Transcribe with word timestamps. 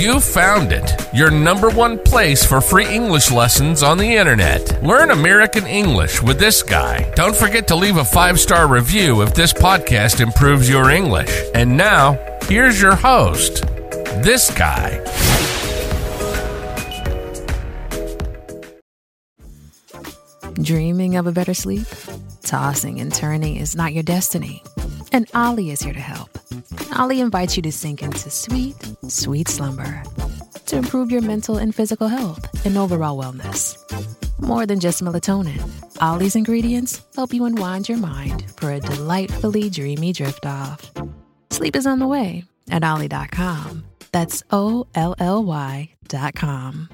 You 0.00 0.18
found 0.18 0.72
it, 0.72 0.90
your 1.12 1.30
number 1.30 1.68
one 1.68 1.98
place 1.98 2.42
for 2.42 2.62
free 2.62 2.86
English 2.86 3.30
lessons 3.30 3.82
on 3.82 3.98
the 3.98 4.16
internet. 4.16 4.82
Learn 4.82 5.10
American 5.10 5.66
English 5.66 6.22
with 6.22 6.38
this 6.38 6.62
guy. 6.62 7.12
Don't 7.16 7.36
forget 7.36 7.68
to 7.68 7.76
leave 7.76 7.98
a 7.98 8.04
five 8.04 8.40
star 8.40 8.66
review 8.66 9.20
if 9.20 9.34
this 9.34 9.52
podcast 9.52 10.22
improves 10.22 10.70
your 10.70 10.88
English. 10.90 11.30
And 11.54 11.76
now, 11.76 12.18
here's 12.44 12.80
your 12.80 12.94
host, 12.94 13.66
this 14.24 14.50
guy. 14.50 15.04
Dreaming 20.54 21.16
of 21.16 21.26
a 21.26 21.32
better 21.32 21.52
sleep? 21.52 21.86
Tossing 22.40 23.00
and 23.00 23.12
turning 23.12 23.56
is 23.56 23.76
not 23.76 23.92
your 23.92 24.02
destiny. 24.02 24.62
And 25.12 25.28
Ollie 25.34 25.70
is 25.70 25.82
here 25.82 25.92
to 25.92 26.00
help. 26.00 26.38
Ollie 26.96 27.20
invites 27.20 27.56
you 27.56 27.62
to 27.62 27.72
sink 27.72 28.02
into 28.02 28.30
sweet, 28.30 28.76
sweet 29.08 29.48
slumber 29.48 30.02
to 30.66 30.76
improve 30.76 31.10
your 31.10 31.20
mental 31.20 31.56
and 31.56 31.74
physical 31.74 32.06
health 32.06 32.64
and 32.64 32.78
overall 32.78 33.20
wellness. 33.20 33.76
More 34.40 34.66
than 34.66 34.78
just 34.78 35.02
melatonin, 35.02 35.60
Ollie's 36.00 36.36
ingredients 36.36 37.02
help 37.16 37.34
you 37.34 37.44
unwind 37.44 37.88
your 37.88 37.98
mind 37.98 38.48
for 38.52 38.70
a 38.72 38.80
delightfully 38.80 39.68
dreamy 39.68 40.12
drift 40.12 40.46
off. 40.46 40.90
Sleep 41.50 41.74
is 41.74 41.86
on 41.86 41.98
the 41.98 42.06
way 42.06 42.44
at 42.70 42.84
Ollie.com. 42.84 43.84
That's 44.12 44.42
O 44.50 44.86
L 44.94 45.14
L 45.18 45.44
Y.com. 45.44 46.88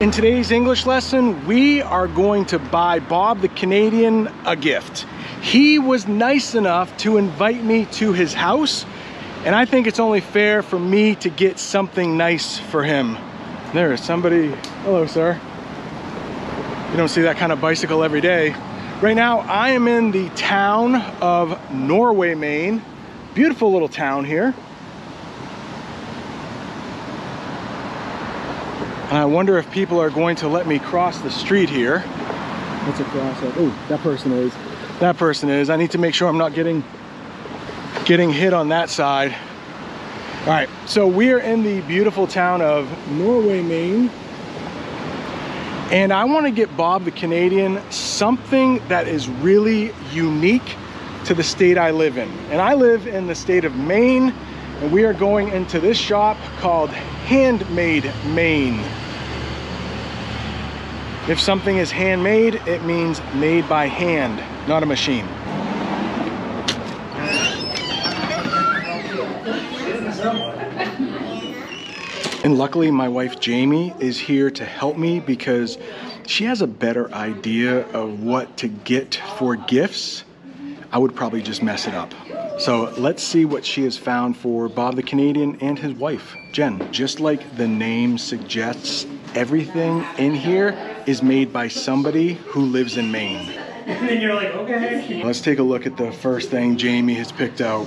In 0.00 0.10
today's 0.10 0.50
English 0.50 0.84
lesson, 0.84 1.46
we 1.46 1.80
are 1.80 2.06
going 2.06 2.44
to 2.46 2.58
buy 2.58 2.98
Bob 2.98 3.40
the 3.40 3.48
Canadian 3.48 4.28
a 4.44 4.54
gift. 4.54 5.06
He 5.46 5.78
was 5.78 6.08
nice 6.08 6.56
enough 6.56 6.96
to 6.98 7.18
invite 7.18 7.62
me 7.62 7.84
to 7.92 8.12
his 8.12 8.34
house, 8.34 8.84
and 9.44 9.54
I 9.54 9.64
think 9.64 9.86
it's 9.86 10.00
only 10.00 10.20
fair 10.20 10.60
for 10.60 10.76
me 10.76 11.14
to 11.14 11.30
get 11.30 11.60
something 11.60 12.16
nice 12.16 12.58
for 12.58 12.82
him. 12.82 13.16
There 13.72 13.92
is 13.92 14.02
somebody, 14.02 14.48
hello 14.82 15.06
sir. 15.06 15.40
You 16.90 16.96
don't 16.96 17.06
see 17.06 17.22
that 17.22 17.36
kind 17.36 17.52
of 17.52 17.60
bicycle 17.60 18.02
every 18.02 18.20
day. 18.20 18.56
Right 19.00 19.14
now, 19.14 19.38
I 19.38 19.70
am 19.70 19.86
in 19.86 20.10
the 20.10 20.30
town 20.30 20.96
of 21.20 21.72
Norway, 21.72 22.34
Maine. 22.34 22.82
Beautiful 23.32 23.72
little 23.72 23.88
town 23.88 24.24
here. 24.24 24.52
And 29.10 29.16
I 29.16 29.26
wonder 29.26 29.58
if 29.58 29.70
people 29.70 30.00
are 30.00 30.10
going 30.10 30.34
to 30.38 30.48
let 30.48 30.66
me 30.66 30.80
cross 30.80 31.20
the 31.20 31.30
street 31.30 31.70
here. 31.70 32.00
What's 32.00 32.98
across? 32.98 33.38
Oh, 33.56 33.86
that 33.88 34.00
person 34.00 34.32
is. 34.32 34.52
That 35.00 35.18
person 35.18 35.50
is. 35.50 35.68
I 35.68 35.76
need 35.76 35.90
to 35.90 35.98
make 35.98 36.14
sure 36.14 36.26
I'm 36.26 36.38
not 36.38 36.54
getting 36.54 36.82
getting 38.06 38.32
hit 38.32 38.54
on 38.54 38.68
that 38.70 38.88
side. 38.88 39.36
All 40.42 40.52
right, 40.52 40.68
so 40.86 41.06
we 41.06 41.32
are 41.32 41.40
in 41.40 41.64
the 41.64 41.80
beautiful 41.82 42.26
town 42.26 42.62
of 42.62 42.88
Norway, 43.10 43.62
Maine. 43.62 44.10
And 45.90 46.12
I 46.12 46.24
want 46.24 46.46
to 46.46 46.52
get 46.52 46.74
Bob 46.76 47.04
the 47.04 47.10
Canadian 47.10 47.82
something 47.90 48.80
that 48.88 49.06
is 49.06 49.28
really 49.28 49.92
unique 50.12 50.76
to 51.26 51.34
the 51.34 51.42
state 51.42 51.76
I 51.76 51.90
live 51.90 52.16
in. 52.16 52.28
And 52.50 52.62
I 52.62 52.74
live 52.74 53.06
in 53.06 53.26
the 53.26 53.34
state 53.34 53.64
of 53.64 53.74
Maine, 53.74 54.32
and 54.80 54.92
we 54.92 55.04
are 55.04 55.12
going 55.12 55.48
into 55.48 55.78
this 55.78 55.98
shop 55.98 56.38
called 56.58 56.90
Handmade 56.90 58.10
Maine. 58.28 58.82
If 61.28 61.40
something 61.40 61.78
is 61.78 61.90
handmade, 61.90 62.54
it 62.68 62.84
means 62.84 63.20
made 63.34 63.68
by 63.68 63.86
hand, 63.86 64.40
not 64.68 64.84
a 64.84 64.86
machine. 64.86 65.24
And 72.44 72.56
luckily, 72.56 72.92
my 72.92 73.08
wife 73.08 73.40
Jamie 73.40 73.92
is 73.98 74.20
here 74.20 74.52
to 74.52 74.64
help 74.64 74.96
me 74.96 75.18
because 75.18 75.78
she 76.28 76.44
has 76.44 76.62
a 76.62 76.66
better 76.68 77.12
idea 77.12 77.80
of 77.88 78.22
what 78.22 78.56
to 78.58 78.68
get 78.68 79.16
for 79.36 79.56
gifts. 79.56 80.22
I 80.92 80.98
would 80.98 81.16
probably 81.16 81.42
just 81.42 81.60
mess 81.60 81.88
it 81.88 81.94
up. 81.94 82.14
So 82.60 82.94
let's 82.98 83.24
see 83.24 83.44
what 83.44 83.64
she 83.64 83.82
has 83.82 83.98
found 83.98 84.36
for 84.36 84.68
Bob 84.68 84.94
the 84.94 85.02
Canadian 85.02 85.60
and 85.60 85.76
his 85.76 85.94
wife, 85.94 86.36
Jen. 86.52 86.86
Just 86.92 87.18
like 87.18 87.56
the 87.56 87.66
name 87.66 88.16
suggests, 88.16 89.08
everything 89.34 90.06
in 90.18 90.32
here 90.32 90.95
is 91.06 91.22
made 91.22 91.52
by 91.52 91.68
somebody 91.68 92.34
who 92.34 92.62
lives 92.62 92.96
in 92.96 93.10
Maine. 93.10 93.48
And 93.86 94.08
then 94.08 94.20
you're 94.20 94.34
like, 94.34 94.50
okay. 94.50 95.22
Let's 95.22 95.40
take 95.40 95.60
a 95.60 95.62
look 95.62 95.86
at 95.86 95.96
the 95.96 96.10
first 96.10 96.50
thing 96.50 96.76
Jamie 96.76 97.14
has 97.14 97.30
picked 97.30 97.60
out. 97.60 97.86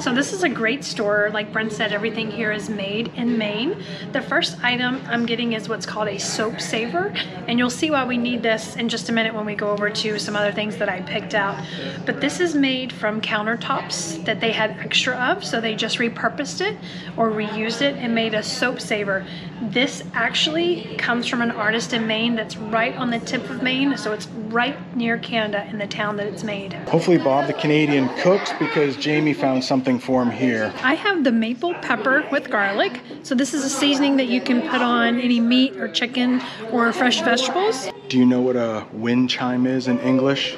So 0.00 0.14
this 0.14 0.32
is 0.32 0.42
a 0.44 0.48
great 0.48 0.82
store. 0.82 1.28
Like 1.30 1.52
Brent 1.52 1.72
said, 1.72 1.92
everything 1.92 2.30
here 2.30 2.52
is 2.52 2.70
made 2.70 3.08
in 3.16 3.36
Maine. 3.36 3.84
The 4.12 4.22
first 4.22 4.56
item 4.64 5.02
I'm 5.06 5.26
getting 5.26 5.52
is 5.52 5.68
what's 5.68 5.84
called 5.84 6.08
a 6.08 6.18
soap 6.18 6.58
saver. 6.58 7.12
And 7.46 7.58
you'll 7.58 7.68
see 7.68 7.90
why 7.90 8.06
we 8.06 8.16
need 8.16 8.42
this 8.42 8.76
in 8.76 8.88
just 8.88 9.10
a 9.10 9.12
minute 9.12 9.34
when 9.34 9.44
we 9.44 9.54
go 9.54 9.68
over 9.68 9.90
to 9.90 10.18
some 10.18 10.36
other 10.36 10.52
things 10.52 10.78
that 10.78 10.88
I 10.88 11.02
picked 11.02 11.34
out. 11.34 11.62
But 12.06 12.22
this 12.22 12.40
is 12.40 12.54
made 12.54 12.94
from 12.94 13.20
countertops 13.20 14.24
that 14.24 14.40
they 14.40 14.52
had 14.52 14.70
extra 14.78 15.16
of. 15.16 15.44
So 15.44 15.60
they 15.60 15.74
just 15.74 15.98
repurposed 15.98 16.62
it 16.62 16.78
or 17.18 17.30
reused 17.30 17.82
it 17.82 17.94
and 17.96 18.14
made 18.14 18.32
a 18.32 18.42
soap 18.42 18.80
saver. 18.80 19.26
This 19.60 20.02
actually 20.14 20.96
comes 20.96 21.26
from 21.26 21.42
an 21.42 21.50
artist 21.50 21.92
in 21.92 22.06
Maine 22.06 22.36
that's 22.36 22.56
right 22.56 22.96
on 22.96 23.10
the 23.10 23.18
tip 23.18 23.48
of 23.50 23.62
Maine. 23.62 23.98
So 23.98 24.14
it's 24.14 24.28
right 24.50 24.96
near 24.96 25.18
Canada 25.18 25.66
in 25.70 25.78
the 25.78 25.86
town 25.86 26.16
that 26.16 26.26
it's 26.26 26.44
made. 26.44 26.72
Hopefully 26.88 27.18
Bob 27.18 27.46
the 27.46 27.52
Canadian 27.52 28.08
cooks 28.18 28.52
because 28.58 28.96
Jamie 28.96 29.32
found 29.32 29.64
something 29.64 29.98
for 29.98 30.22
him 30.22 30.30
here. 30.30 30.72
I 30.82 30.94
have 30.94 31.24
the 31.24 31.32
maple 31.32 31.74
pepper 31.74 32.26
with 32.30 32.50
garlic. 32.50 33.00
So 33.22 33.34
this 33.34 33.54
is 33.54 33.64
a 33.64 33.70
seasoning 33.70 34.16
that 34.16 34.26
you 34.26 34.40
can 34.40 34.62
put 34.62 34.82
on 34.82 35.20
any 35.20 35.40
meat 35.40 35.76
or 35.76 35.88
chicken 35.88 36.42
or 36.70 36.92
fresh 36.92 37.20
vegetables. 37.20 37.88
Do 38.08 38.18
you 38.18 38.26
know 38.26 38.40
what 38.40 38.56
a 38.56 38.86
wind 38.92 39.30
chime 39.30 39.66
is 39.66 39.88
in 39.88 39.98
English? 40.00 40.56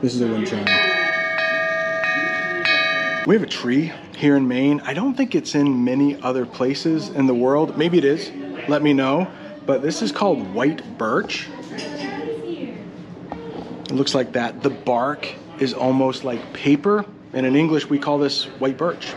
This 0.00 0.14
is 0.14 0.22
a 0.22 0.28
wind 0.28 0.46
chime. 0.46 0.64
We 3.26 3.34
have 3.34 3.42
a 3.42 3.46
tree 3.46 3.92
here 4.16 4.36
in 4.36 4.48
Maine. 4.48 4.80
I 4.86 4.94
don't 4.94 5.14
think 5.14 5.34
it's 5.34 5.54
in 5.54 5.84
many 5.84 6.20
other 6.22 6.46
places 6.46 7.10
in 7.10 7.26
the 7.26 7.34
world. 7.34 7.76
Maybe 7.76 7.98
it 7.98 8.04
is. 8.04 8.32
Let 8.68 8.82
me 8.82 8.92
know. 8.94 9.30
But 9.66 9.82
this 9.82 10.00
is 10.00 10.12
called 10.12 10.54
white 10.54 10.96
birch. 10.96 11.46
It 13.88 13.94
looks 13.94 14.14
like 14.14 14.32
that. 14.32 14.62
The 14.62 14.68
bark 14.68 15.26
is 15.58 15.72
almost 15.72 16.22
like 16.22 16.52
paper, 16.52 17.06
and 17.32 17.46
in 17.46 17.56
English 17.56 17.88
we 17.88 17.98
call 17.98 18.18
this 18.18 18.44
white 18.60 18.76
birch. 18.76 19.14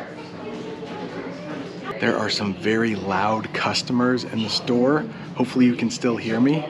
There 2.00 2.18
are 2.18 2.30
some 2.30 2.54
very 2.54 2.96
loud 2.96 3.54
customers 3.54 4.24
in 4.24 4.42
the 4.42 4.50
store. 4.50 5.06
Hopefully 5.36 5.66
you 5.66 5.76
can 5.76 5.92
still 5.92 6.16
hear 6.16 6.40
me. 6.40 6.66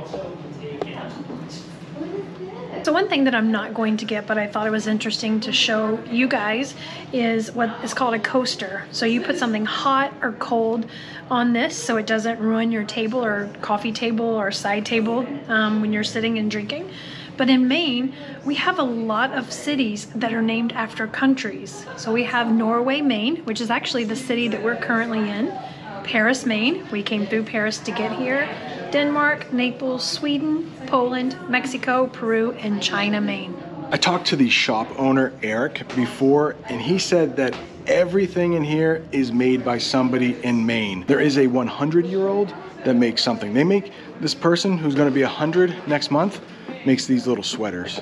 So 2.84 2.92
one 2.92 3.08
thing 3.08 3.26
that 3.26 3.36
I'm 3.36 3.52
not 3.52 3.76
going 3.76 3.98
to 3.98 4.06
get, 4.06 4.26
but 4.26 4.40
I 4.40 4.48
thought 4.48 4.66
it 4.66 4.72
was 4.72 4.88
interesting 4.88 5.40
to 5.42 5.54
show 5.54 6.04
you 6.10 6.28
guys, 6.28 6.74
is 7.14 7.52
what 7.52 7.70
is 7.84 7.94
called 7.94 8.16
a 8.16 8.20
coaster. 8.20 8.88
So 8.92 9.06
you 9.06 9.22
put 9.22 9.38
something 9.38 9.66
hot 9.66 10.12
or 10.24 10.32
cold 10.34 10.88
on 11.30 11.54
this 11.54 11.78
so 11.78 11.98
it 11.98 12.08
doesn't 12.08 12.40
ruin 12.40 12.72
your 12.72 12.84
table 12.84 13.24
or 13.24 13.48
coffee 13.62 13.92
table 13.92 14.26
or 14.26 14.52
side 14.52 14.88
table 14.88 15.28
um, 15.48 15.82
when 15.82 15.94
you're 15.94 16.04
sitting 16.04 16.40
and 16.40 16.50
drinking. 16.50 16.90
But 17.38 17.50
in 17.50 17.68
Maine, 17.68 18.14
we 18.46 18.56
have 18.56 18.80
a 18.80 18.84
lot 18.84 19.32
of 19.32 19.52
cities 19.52 20.08
that 20.16 20.34
are 20.34 20.42
named 20.42 20.74
after 20.74 21.08
countries. 21.08 21.86
So 21.98 22.12
we 22.12 22.24
have 22.24 22.52
Norway, 22.52 23.02
Maine, 23.02 23.38
which 23.46 23.62
is 23.62 23.70
actually 23.70 24.04
the 24.04 24.16
city 24.16 24.48
that 24.50 24.62
we're 24.64 24.76
currently 24.76 25.30
in. 25.30 25.52
Paris, 26.04 26.46
Maine. 26.46 26.88
We 26.92 27.04
came 27.04 27.26
through 27.26 27.44
Paris 27.44 27.78
to 27.80 27.92
get 27.92 28.12
here. 28.12 28.50
Denmark, 28.92 29.54
Naples, 29.54 30.04
Sweden, 30.04 30.72
Poland, 30.88 31.38
Mexico, 31.50 32.08
Peru, 32.08 32.52
and 32.54 32.82
China, 32.82 33.22
Maine. 33.22 33.56
I 33.92 33.98
talked 33.98 34.28
to 34.28 34.36
the 34.36 34.50
shop 34.50 34.88
owner, 34.98 35.34
Eric, 35.44 35.88
before, 35.96 36.56
and 36.70 36.82
he 36.82 36.98
said 36.98 37.36
that 37.38 37.56
everything 37.88 38.54
in 38.54 38.64
here 38.64 39.04
is 39.12 39.32
made 39.32 39.66
by 39.66 39.78
somebody 39.78 40.42
in 40.44 40.66
Maine. 40.66 41.06
There 41.08 41.20
is 41.20 41.38
a 41.38 41.48
100 41.48 42.06
year 42.06 42.28
old 42.28 42.54
that 42.84 42.96
makes 42.96 43.24
something. 43.24 43.54
They 43.54 43.64
make 43.64 43.92
this 44.20 44.34
person 44.34 44.78
who's 44.78 44.96
to 44.96 45.12
be 45.12 45.24
100 45.24 45.88
next 45.88 46.12
month 46.12 46.42
makes 46.86 47.06
these 47.06 47.28
little 47.28 47.44
sweaters. 47.44 48.02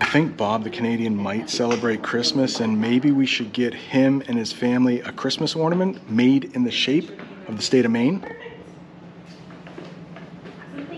I 0.00 0.06
think 0.06 0.36
Bob 0.36 0.62
the 0.62 0.70
Canadian 0.70 1.16
might 1.16 1.50
celebrate 1.50 2.02
Christmas, 2.02 2.60
and 2.60 2.80
maybe 2.80 3.10
we 3.10 3.26
should 3.26 3.52
get 3.52 3.74
him 3.74 4.22
and 4.28 4.38
his 4.38 4.52
family 4.52 5.00
a 5.00 5.12
Christmas 5.12 5.56
ornament 5.56 6.08
made 6.10 6.54
in 6.54 6.64
the 6.64 6.70
shape 6.70 7.10
of 7.48 7.56
the 7.56 7.62
state 7.62 7.84
of 7.84 7.90
Maine. 7.90 8.24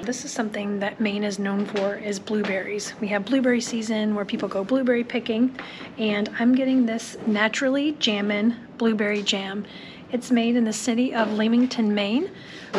This 0.02 0.24
is 0.24 0.30
something 0.30 0.78
that 0.78 1.00
Maine 1.00 1.24
is 1.24 1.40
known 1.40 1.66
for 1.66 1.96
is 1.96 2.20
blueberries. 2.20 2.94
We 3.00 3.08
have 3.08 3.24
blueberry 3.24 3.60
season 3.60 4.14
where 4.14 4.24
people 4.24 4.48
go 4.48 4.62
blueberry 4.62 5.02
picking, 5.02 5.58
and 5.98 6.30
I'm 6.38 6.54
getting 6.54 6.86
this 6.86 7.16
naturally 7.26 7.92
jammin' 7.98 8.54
blueberry 8.78 9.22
jam. 9.22 9.66
It's 10.12 10.30
made 10.30 10.54
in 10.54 10.64
the 10.64 10.72
city 10.72 11.12
of 11.12 11.28
Limington, 11.28 11.88
Maine. 11.88 12.30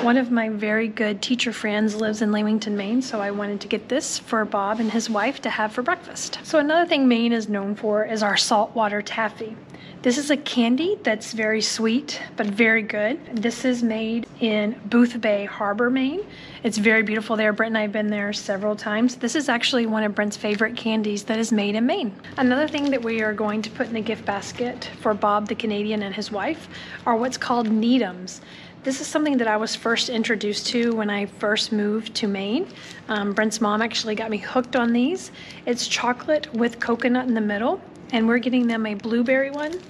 One 0.01 0.15
of 0.15 0.31
my 0.31 0.47
very 0.47 0.88
good 0.88 1.21
teacher 1.21 1.51
friends 1.51 1.94
lives 1.94 2.21
in 2.21 2.31
Limington, 2.31 2.71
Maine, 2.71 3.01
so 3.01 3.19
I 3.19 3.31
wanted 3.31 3.59
to 3.62 3.68
get 3.68 3.89
this 3.89 4.18
for 4.18 4.45
Bob 4.45 4.79
and 4.79 4.91
his 4.91 5.09
wife 5.09 5.41
to 5.41 5.50
have 5.50 5.74
for 5.74 5.81
breakfast. 5.81 6.39
So 6.44 6.57
another 6.57 6.88
thing 6.88 7.06
Maine 7.06 7.33
is 7.33 7.50
known 7.50 7.75
for 7.75 8.06
is 8.06 8.24
our 8.24 8.38
saltwater 8.38 9.01
taffy. 9.01 9.57
This 10.03 10.19
is 10.19 10.29
a 10.29 10.38
candy 10.38 10.95
that's 11.01 11.33
very 11.33 11.59
sweet 11.59 12.21
but 12.35 12.45
very 12.45 12.83
good. 12.83 13.19
This 13.35 13.65
is 13.65 13.81
made 13.81 14.27
in 14.39 14.75
Boothbay 14.88 15.47
Harbor, 15.47 15.89
Maine. 15.89 16.23
It's 16.63 16.77
very 16.77 17.01
beautiful 17.01 17.35
there. 17.35 17.51
Brent 17.51 17.71
and 17.71 17.77
I 17.79 17.81
have 17.81 17.91
been 17.91 18.11
there 18.11 18.31
several 18.31 18.75
times. 18.75 19.15
This 19.15 19.35
is 19.35 19.49
actually 19.49 19.88
one 19.88 20.03
of 20.03 20.13
Brent's 20.13 20.38
favorite 20.38 20.77
candies 20.77 21.23
that 21.23 21.39
is 21.39 21.51
made 21.51 21.73
in 21.73 21.88
Maine. 21.88 22.15
Another 22.38 22.67
thing 22.67 22.91
that 22.91 23.03
we 23.03 23.23
are 23.23 23.33
going 23.33 23.63
to 23.63 23.71
put 23.71 23.88
in 23.88 23.94
the 23.94 24.01
gift 24.01 24.23
basket 24.23 24.91
for 25.01 25.15
Bob 25.15 25.47
the 25.47 25.55
Canadian 25.55 26.03
and 26.03 26.13
his 26.13 26.31
wife 26.31 26.69
are 27.07 27.15
what's 27.15 27.38
called 27.38 27.67
Needhams. 27.67 28.41
This 28.88 29.01
is 29.01 29.07
something 29.07 29.36
that 29.39 29.50
I 29.50 29.57
was 29.57 29.75
first 29.75 30.07
introduced 30.07 30.68
to 30.68 30.95
when 30.95 31.10
I 31.10 31.25
first 31.25 31.74
moved 31.74 32.16
to 32.16 32.28
Maine. 32.30 32.69
Um, 33.10 33.34
Brent's 33.34 33.60
mom 33.60 33.81
actually 33.81 34.16
got 34.16 34.30
me 34.30 34.38
hooked 34.38 34.78
on 34.78 34.94
these. 34.94 35.30
It's 35.66 35.89
chocolate 35.89 36.48
with 36.54 36.80
coconut 36.80 37.28
in 37.28 37.34
the 37.34 37.42
middle, 37.42 37.81
and 38.13 38.30
we're 38.30 38.38
getting 38.38 38.66
them 38.66 38.86
a 38.86 38.94
blueberry 38.94 39.51
one, 39.51 39.81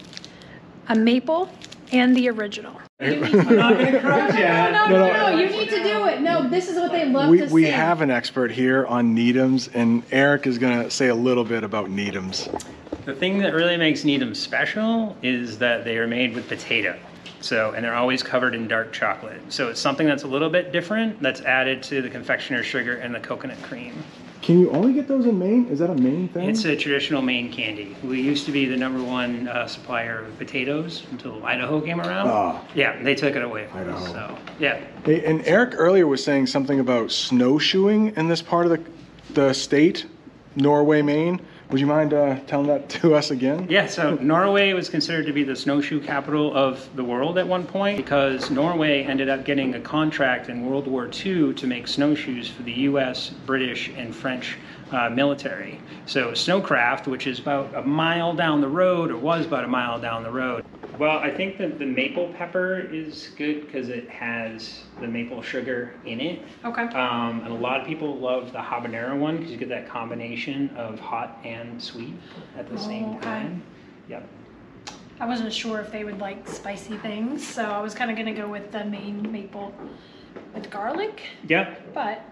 a 0.90 0.96
maple, 0.96 1.48
and 1.92 2.18
the 2.18 2.28
original. 2.30 2.74
I'm 3.00 3.22
not 3.22 3.78
gonna 3.78 4.00
crush 4.00 4.34
you. 4.34 4.46
No, 4.46 4.88
No, 4.88 4.88
no. 4.88 5.14
no, 5.14 5.30
you 5.38 5.48
need 5.48 5.70
to 5.70 5.84
do 5.84 6.08
it. 6.08 6.22
No, 6.22 6.50
this 6.50 6.68
is 6.68 6.78
what 6.78 6.92
they 6.92 7.06
love 7.06 7.30
We, 7.30 7.42
to 7.42 7.54
we 7.54 7.66
see. 7.66 7.70
have 7.70 8.02
an 8.02 8.10
expert 8.10 8.50
here 8.50 8.84
on 8.88 9.16
Needhams, 9.16 9.70
and 9.76 10.02
Eric 10.12 10.48
is 10.48 10.58
going 10.58 10.82
to 10.82 10.90
say 10.90 11.10
a 11.10 11.16
little 11.16 11.44
bit 11.44 11.64
about 11.64 11.92
Needhams. 11.92 12.50
The 13.06 13.14
thing 13.14 13.38
that 13.44 13.54
really 13.54 13.78
makes 13.78 14.04
Needham 14.04 14.34
special 14.34 15.16
is 15.22 15.60
that 15.60 15.86
they 15.86 16.00
are 16.00 16.08
made 16.08 16.34
with 16.34 16.48
potato. 16.48 16.98
So, 17.42 17.72
and 17.72 17.84
they're 17.84 17.96
always 17.96 18.24
covered 18.24 18.56
in 18.56 18.68
dark 18.68 18.92
chocolate. 18.92 19.42
So 19.50 19.70
it's 19.70 19.80
something 19.80 20.08
that's 20.08 20.24
a 20.24 20.28
little 20.28 20.50
bit 20.50 20.72
different 20.72 21.22
that's 21.22 21.42
added 21.42 21.84
to 21.84 22.02
the 22.02 22.10
confectioner's 22.10 22.66
sugar 22.66 22.96
and 22.98 23.14
the 23.14 23.20
coconut 23.20 23.62
cream. 23.64 24.04
Can 24.42 24.60
you 24.60 24.72
only 24.72 24.94
get 24.94 25.08
those 25.08 25.26
in 25.26 25.38
Maine? 25.38 25.68
Is 25.68 25.80
that 25.80 25.90
a 25.90 25.96
Maine 25.96 26.30
thing? 26.30 26.50
It's 26.50 26.64
a 26.64 26.76
traditional 26.76 27.22
Maine 27.22 27.52
candy. 27.52 27.96
We 28.04 28.22
used 28.22 28.46
to 28.46 28.52
be 28.52 28.66
the 28.66 28.78
number 28.78 29.04
one 29.04 29.48
uh, 29.48 29.68
supplier 29.68 30.24
of 30.26 30.38
potatoes 30.38 31.06
until 31.12 31.44
Idaho 31.44 31.82
came 31.82 32.00
around. 32.00 32.28
Ah. 32.28 32.64
Yeah, 32.76 33.02
they 33.02 33.16
took 33.16 33.36
it 33.36 33.42
away 33.44 33.68
from 33.68 33.90
us. 33.90 34.12
So, 34.12 34.38
yeah. 34.60 34.80
Hey, 35.04 35.26
and 35.26 35.46
Eric 35.46 35.74
earlier 35.76 36.08
was 36.08 36.24
saying 36.24 36.48
something 36.48 36.80
about 36.80 37.12
snowshoeing 37.12 38.16
in 38.16 38.28
this 38.28 38.42
part 38.42 38.66
of 38.68 38.72
the, 38.72 38.82
the 39.34 39.54
state, 39.54 40.06
Norway, 40.56 41.02
Maine. 41.02 41.42
Would 41.70 41.82
you 41.82 41.86
mind 41.86 42.14
uh, 42.14 42.40
telling 42.48 42.68
that 42.68 42.88
to 42.90 43.14
us 43.14 43.30
again? 43.30 43.68
Yeah, 43.70 43.88
so 43.88 44.16
Norway 44.16 44.72
was 44.72 44.88
considered 44.88 45.26
to 45.26 45.34
be 45.34 45.44
the 45.44 45.56
snowshoe 45.56 46.00
capital 46.00 46.56
of 46.56 46.90
the 46.96 47.04
world 47.04 47.38
at 47.38 47.46
one 47.46 47.66
point 47.66 47.98
because 47.98 48.50
Norway 48.50 49.04
ended 49.04 49.28
up 49.28 49.44
getting 49.44 49.76
a 49.76 49.80
contract 49.82 50.48
in 50.48 50.66
World 50.66 50.88
War 50.88 51.10
II 51.14 51.54
to 51.56 51.68
make 51.68 51.90
snowshoes 51.90 52.48
for 52.48 52.64
the 52.64 52.72
US, 52.72 53.32
British, 53.46 53.92
and 53.98 54.16
French 54.16 54.56
uh, 54.92 55.10
military. 55.10 55.80
So 56.06 56.32
Snocraft, 56.32 57.08
which 57.08 57.28
is 57.28 57.40
about 57.40 57.74
a 57.76 57.82
mile 57.82 58.34
down 58.34 58.62
the 58.62 58.68
road, 58.68 59.12
or 59.12 59.18
was 59.18 59.46
about 59.46 59.64
a 59.64 59.68
mile 59.68 60.00
down 60.00 60.24
the 60.24 60.32
road. 60.32 60.64
Well, 60.98 61.20
I 61.20 61.30
think 61.30 61.60
that 61.60 61.78
the 61.78 61.86
maple 61.86 62.34
pepper 62.34 62.80
is 62.80 63.30
good 63.38 63.66
because 63.68 63.90
it 63.90 64.10
has 64.10 64.80
the 65.00 65.08
maple 65.08 65.44
sugar 65.44 65.94
in 66.06 66.20
it. 66.20 66.42
Okay. 66.66 66.84
Um, 66.84 67.42
and 67.42 67.50
a 67.50 67.54
lot 67.54 67.80
of 67.82 67.86
people 67.86 68.18
love 68.18 68.52
the 68.52 68.58
habanero 68.58 69.16
one 69.18 69.38
because 69.38 69.52
you 69.52 69.58
get 69.58 69.70
that 69.70 69.88
combination 69.88 70.70
of 70.76 71.00
hot 71.00 71.40
and 71.44 71.82
sweet 71.82 72.16
at 72.58 72.68
the 72.70 72.80
same 72.80 73.10
Okay. 73.18 73.20
time. 73.20 73.62
Yep. 74.10 74.28
I 75.20 75.26
wasn't 75.28 75.54
sure 75.54 75.80
if 75.80 75.92
they 75.92 76.04
would 76.04 76.20
like 76.20 76.48
spicy 76.48 76.98
things, 76.98 77.46
so 77.48 77.64
I 77.66 77.82
was 77.82 77.94
kind 77.94 78.10
of 78.10 78.18
going 78.18 78.34
to 78.34 78.40
go 78.40 78.48
with 78.48 78.72
the 78.72 78.86
main 78.86 79.32
maple 79.32 79.74
with 80.56 80.70
garlic, 80.72 81.22
Yep. 81.48 81.94
but 81.94 82.24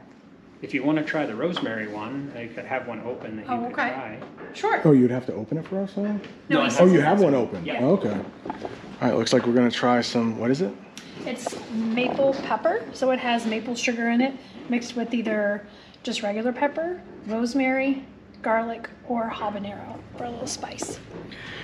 If 0.61 0.73
you 0.73 0.83
want 0.83 0.97
to 0.97 1.03
try 1.03 1.25
the 1.25 1.35
rosemary 1.35 1.87
one, 1.87 2.31
I 2.35 2.47
could 2.47 2.65
have 2.65 2.87
one 2.87 3.01
open 3.01 3.35
that 3.37 3.45
you 3.47 3.51
Oh, 3.53 3.63
could 3.65 3.73
okay. 3.73 3.89
try. 3.89 4.19
sure. 4.53 4.81
Oh, 4.85 4.91
you'd 4.93 5.11
have 5.11 5.25
to 5.27 5.33
open 5.33 5.57
it 5.57 5.67
for 5.67 5.79
us, 5.81 5.91
huh? 5.93 6.13
No, 6.49 6.63
he 6.65 6.75
Oh, 6.79 6.85
you 6.85 7.01
have 7.01 7.19
one 7.21 7.35
open? 7.35 7.65
Yeah. 7.65 7.79
Oh, 7.81 7.93
okay. 7.93 8.17
All 8.47 8.57
right, 9.01 9.15
looks 9.15 9.33
like 9.33 9.45
we're 9.45 9.53
going 9.53 9.69
to 9.69 9.75
try 9.75 10.01
some, 10.01 10.39
what 10.39 10.49
is 10.51 10.61
it? 10.61 10.73
It's 11.25 11.55
maple 11.71 12.33
pepper, 12.43 12.85
so 12.93 13.11
it 13.11 13.19
has 13.19 13.45
maple 13.45 13.75
sugar 13.75 14.09
in 14.09 14.21
it, 14.21 14.33
mixed 14.69 14.95
with 14.95 15.13
either 15.13 15.65
just 16.03 16.23
regular 16.23 16.53
pepper, 16.53 17.01
rosemary, 17.27 18.05
garlic, 18.41 18.89
or 19.07 19.29
habanero 19.29 19.99
for 20.17 20.23
a 20.23 20.29
little 20.29 20.47
spice. 20.47 20.99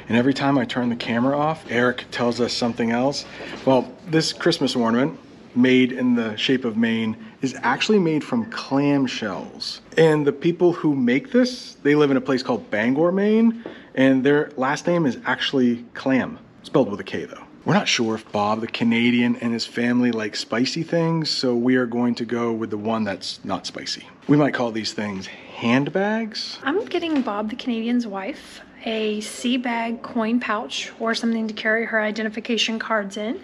And 0.09 0.17
every 0.17 0.33
time 0.33 0.57
I 0.57 0.65
turn 0.65 0.89
the 0.89 0.95
camera 0.95 1.38
off, 1.38 1.63
Eric 1.69 2.05
tells 2.11 2.41
us 2.41 2.51
something 2.53 2.91
else. 2.91 3.25
Well, 3.65 3.89
this 4.07 4.33
Christmas 4.33 4.75
ornament, 4.75 5.17
made 5.56 5.92
in 5.92 6.15
the 6.15 6.36
shape 6.36 6.65
of 6.65 6.77
Maine, 6.77 7.18
is 7.42 7.56
actually 7.62 8.00
made 8.00 8.24
from 8.24 8.45
clam 8.51 9.06
shells. 9.06 9.81
And 9.98 10.25
the 10.25 10.31
people 10.31 10.74
who 10.74 10.95
make 10.95 11.31
this, 11.31 11.75
they 11.83 11.95
live 11.95 12.12
in 12.12 12.18
a 12.18 12.21
place 12.21 12.44
called 12.44 12.69
Bangor, 12.69 13.12
Maine, 13.12 13.63
and 13.95 14.24
their 14.24 14.51
last 14.57 14.88
name 14.88 15.06
is 15.06 15.18
actually 15.25 15.86
Klam, 15.94 16.39
spelled 16.63 16.89
with 16.89 17.00
a 17.00 17.03
K 17.03 17.25
though. 17.25 17.44
We're 17.63 17.75
not 17.75 17.88
sure 17.88 18.15
if 18.15 18.31
Bob 18.31 18.62
the 18.62 18.68
Canadian 18.68 19.36
and 19.36 19.53
his 19.53 19.68
family 19.68 20.12
like 20.12 20.36
spicy 20.36 20.81
things, 20.81 21.30
so 21.30 21.56
we 21.56 21.75
are 21.75 21.86
going 21.86 22.15
to 22.15 22.25
go 22.25 22.51
with 22.51 22.71
the 22.71 22.77
one 22.77 23.03
that's 23.03 23.44
not 23.45 23.68
spicy. 23.68 24.07
We 24.27 24.36
might 24.36 24.56
call 24.56 24.71
these 24.71 24.94
things 24.94 25.27
handbags. 25.27 26.57
I'm 26.63 26.83
getting 26.86 27.21
Bob 27.21 27.51
the 27.51 27.56
Canadian's 27.56 28.07
wife 28.07 28.62
a 28.85 29.21
sea 29.21 29.57
bag 29.57 30.01
coin 30.01 30.39
pouch 30.39 30.91
or 30.99 31.13
something 31.13 31.47
to 31.47 31.53
carry 31.53 31.85
her 31.85 32.01
identification 32.01 32.79
cards 32.79 33.17
in. 33.17 33.39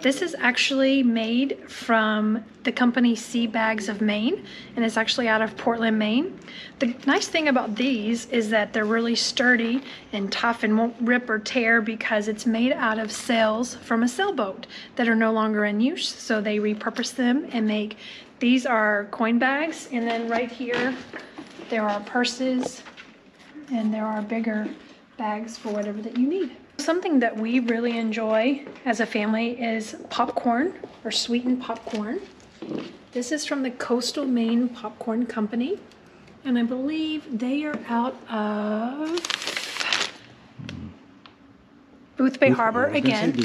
This 0.00 0.22
is 0.22 0.36
actually 0.38 1.02
made 1.02 1.68
from 1.68 2.44
the 2.62 2.70
company 2.70 3.16
Sea 3.16 3.48
Bags 3.48 3.88
of 3.88 4.00
Maine, 4.00 4.44
and 4.76 4.84
it's 4.84 4.96
actually 4.96 5.26
out 5.26 5.42
of 5.42 5.56
Portland, 5.56 5.98
Maine. 5.98 6.38
The 6.78 6.94
nice 7.04 7.26
thing 7.26 7.48
about 7.48 7.74
these 7.74 8.26
is 8.26 8.50
that 8.50 8.72
they're 8.72 8.84
really 8.84 9.16
sturdy 9.16 9.82
and 10.12 10.30
tough 10.30 10.62
and 10.62 10.78
won't 10.78 10.94
rip 11.00 11.28
or 11.28 11.40
tear 11.40 11.82
because 11.82 12.28
it's 12.28 12.46
made 12.46 12.72
out 12.72 13.00
of 13.00 13.10
sails 13.10 13.74
from 13.74 14.04
a 14.04 14.08
sailboat 14.08 14.68
that 14.94 15.08
are 15.08 15.16
no 15.16 15.32
longer 15.32 15.64
in 15.64 15.80
use. 15.80 16.08
So 16.08 16.40
they 16.40 16.58
repurpose 16.58 17.14
them 17.16 17.48
and 17.52 17.66
make 17.66 17.96
these 18.38 18.66
are 18.66 19.06
coin 19.10 19.40
bags, 19.40 19.88
and 19.90 20.06
then 20.06 20.28
right 20.28 20.50
here 20.50 20.94
there 21.70 21.82
are 21.82 21.98
purses 22.00 22.82
and 23.72 23.92
there 23.92 24.06
are 24.06 24.22
bigger 24.22 24.68
bags 25.16 25.56
for 25.58 25.70
whatever 25.70 26.00
that 26.02 26.16
you 26.16 26.28
need. 26.28 26.56
Something 26.78 27.18
that 27.20 27.36
we 27.36 27.60
really 27.60 27.98
enjoy 27.98 28.64
as 28.84 29.00
a 29.00 29.06
family 29.06 29.60
is 29.60 29.96
popcorn 30.10 30.74
or 31.04 31.10
sweetened 31.10 31.60
popcorn. 31.60 32.20
This 33.12 33.32
is 33.32 33.44
from 33.44 33.62
the 33.62 33.70
Coastal 33.70 34.24
Maine 34.24 34.68
Popcorn 34.68 35.26
Company, 35.26 35.78
and 36.44 36.58
I 36.58 36.62
believe 36.62 37.38
they 37.38 37.64
are 37.64 37.78
out 37.88 38.14
of 38.30 39.18
Boothbay 42.16 42.52
Harbor 42.52 42.86
again. 42.86 43.36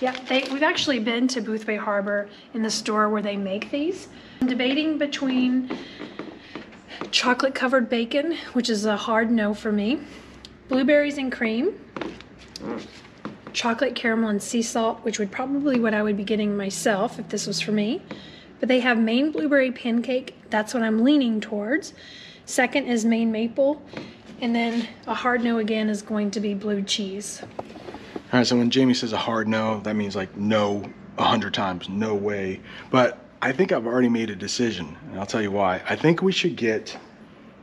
Yeah, 0.00 0.16
they, 0.28 0.46
we've 0.50 0.62
actually 0.62 0.98
been 0.98 1.28
to 1.28 1.42
Boothbay 1.42 1.78
Harbor 1.78 2.28
in 2.54 2.62
the 2.62 2.70
store 2.70 3.08
where 3.08 3.22
they 3.22 3.36
make 3.36 3.70
these. 3.70 4.08
I'm 4.40 4.46
debating 4.46 4.98
between 4.98 5.70
chocolate 7.10 7.54
covered 7.54 7.88
bacon, 7.88 8.36
which 8.52 8.68
is 8.70 8.84
a 8.84 8.96
hard 8.96 9.30
no 9.30 9.54
for 9.54 9.72
me, 9.72 10.00
blueberries 10.68 11.18
and 11.18 11.30
cream, 11.30 11.78
chocolate 13.52 13.94
caramel 13.94 14.30
and 14.30 14.42
sea 14.42 14.62
salt, 14.62 14.98
which 15.04 15.18
would 15.18 15.30
probably 15.30 15.78
what 15.78 15.94
I 15.94 16.02
would 16.02 16.16
be 16.16 16.24
getting 16.24 16.56
myself 16.56 17.18
if 17.18 17.28
this 17.28 17.46
was 17.46 17.60
for 17.60 17.72
me. 17.72 18.02
But 18.60 18.68
they 18.68 18.80
have 18.80 18.98
Maine 18.98 19.30
blueberry 19.30 19.72
pancake. 19.72 20.36
That's 20.50 20.74
what 20.74 20.82
I'm 20.82 21.02
leaning 21.02 21.40
towards. 21.40 21.94
Second 22.46 22.86
is 22.86 23.04
Maine 23.04 23.32
maple. 23.32 23.82
And 24.40 24.54
then 24.54 24.88
a 25.06 25.14
hard 25.14 25.44
no 25.44 25.58
again 25.58 25.88
is 25.88 26.02
going 26.02 26.30
to 26.32 26.40
be 26.40 26.54
blue 26.54 26.82
cheese. 26.82 27.42
All 28.32 28.40
right, 28.40 28.46
so 28.46 28.56
when 28.56 28.70
Jamie 28.70 28.94
says 28.94 29.12
a 29.12 29.18
hard 29.18 29.46
no, 29.46 29.80
that 29.80 29.94
means 29.94 30.16
like 30.16 30.36
no 30.36 30.84
a 31.18 31.24
hundred 31.24 31.54
times, 31.54 31.88
no 31.88 32.14
way. 32.14 32.60
But 32.90 33.23
I 33.44 33.52
think 33.52 33.72
I've 33.72 33.86
already 33.86 34.08
made 34.08 34.30
a 34.30 34.34
decision, 34.34 34.96
and 35.10 35.20
I'll 35.20 35.26
tell 35.26 35.42
you 35.42 35.50
why. 35.50 35.82
I 35.86 35.96
think 35.96 36.22
we 36.22 36.32
should 36.32 36.56
get 36.56 36.96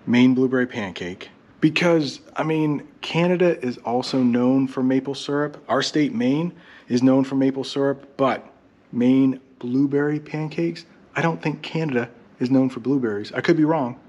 Maine 0.05 0.35
blueberry 0.35 0.67
pancake 0.67 1.29
because 1.59 2.21
I 2.35 2.43
mean 2.43 2.88
Canada 3.01 3.59
is 3.65 3.79
also 3.79 4.21
known 4.21 4.67
for 4.67 4.83
maple 4.83 5.15
syrup. 5.15 5.57
Our 5.67 5.81
state, 5.81 6.13
Maine, 6.13 6.53
is 6.88 7.01
known 7.01 7.23
for 7.23 7.33
maple 7.33 7.63
syrup, 7.63 8.15
but 8.15 8.47
Maine 8.91 9.39
blueberry 9.57 10.19
pancakes. 10.19 10.85
I 11.15 11.23
don't 11.23 11.41
think 11.41 11.63
Canada 11.63 12.11
is 12.39 12.51
known 12.51 12.69
for 12.69 12.79
blueberries. 12.79 13.31
I 13.31 13.41
could 13.41 13.57
be 13.57 13.65
wrong. 13.65 14.00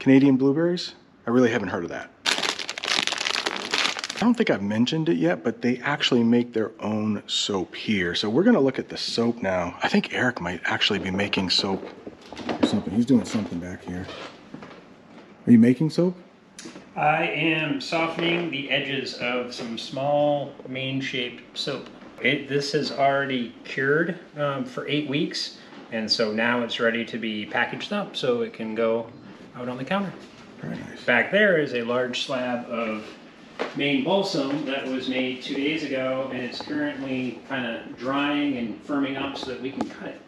Canadian 0.00 0.36
blueberries? 0.36 0.96
I 1.28 1.30
really 1.30 1.52
haven't 1.52 1.68
heard 1.68 1.84
of 1.84 1.90
that. 1.90 2.10
I 4.24 4.26
don't 4.26 4.34
think 4.34 4.48
I've 4.48 4.62
mentioned 4.62 5.10
it 5.10 5.18
yet, 5.18 5.44
but 5.44 5.60
they 5.60 5.76
actually 5.80 6.24
make 6.24 6.54
their 6.54 6.70
own 6.80 7.22
soap 7.26 7.74
here. 7.74 8.14
So 8.14 8.30
we're 8.30 8.42
gonna 8.42 8.58
look 8.58 8.78
at 8.78 8.88
the 8.88 8.96
soap 8.96 9.42
now. 9.42 9.76
I 9.82 9.88
think 9.88 10.14
Eric 10.14 10.40
might 10.40 10.62
actually 10.64 10.98
be 10.98 11.10
making 11.10 11.50
soap 11.50 11.86
or 12.48 12.66
something. 12.66 12.94
He's 12.94 13.04
doing 13.04 13.26
something 13.26 13.58
back 13.58 13.84
here. 13.84 14.06
Are 15.46 15.52
you 15.52 15.58
making 15.58 15.90
soap? 15.90 16.16
I 16.96 17.26
am 17.26 17.82
softening 17.82 18.50
the 18.50 18.70
edges 18.70 19.12
of 19.18 19.52
some 19.52 19.76
small 19.76 20.54
Maine 20.66 21.02
shaped 21.02 21.58
soap. 21.58 21.90
It, 22.22 22.48
this 22.48 22.72
has 22.72 22.92
already 22.92 23.54
cured 23.64 24.18
um, 24.38 24.64
for 24.64 24.88
eight 24.88 25.06
weeks, 25.06 25.58
and 25.92 26.10
so 26.10 26.32
now 26.32 26.62
it's 26.62 26.80
ready 26.80 27.04
to 27.04 27.18
be 27.18 27.44
packaged 27.44 27.92
up 27.92 28.16
so 28.16 28.40
it 28.40 28.54
can 28.54 28.74
go 28.74 29.06
out 29.54 29.68
on 29.68 29.76
the 29.76 29.84
counter. 29.84 30.14
Very 30.62 30.76
nice. 30.76 31.04
Back 31.04 31.30
there 31.30 31.58
is 31.58 31.74
a 31.74 31.82
large 31.82 32.24
slab 32.24 32.64
of 32.70 33.04
Maine 33.76 34.04
balsam 34.04 34.64
that 34.66 34.86
was 34.86 35.08
made 35.08 35.42
two 35.42 35.54
days 35.54 35.82
ago, 35.84 36.28
and 36.32 36.42
it's 36.42 36.60
currently 36.62 37.40
kind 37.48 37.66
of 37.66 37.96
drying 37.98 38.56
and 38.56 38.84
firming 38.86 39.20
up 39.20 39.36
so 39.36 39.46
that 39.46 39.60
we 39.60 39.70
can 39.70 39.88
cut 39.88 40.08
it. 40.08 40.20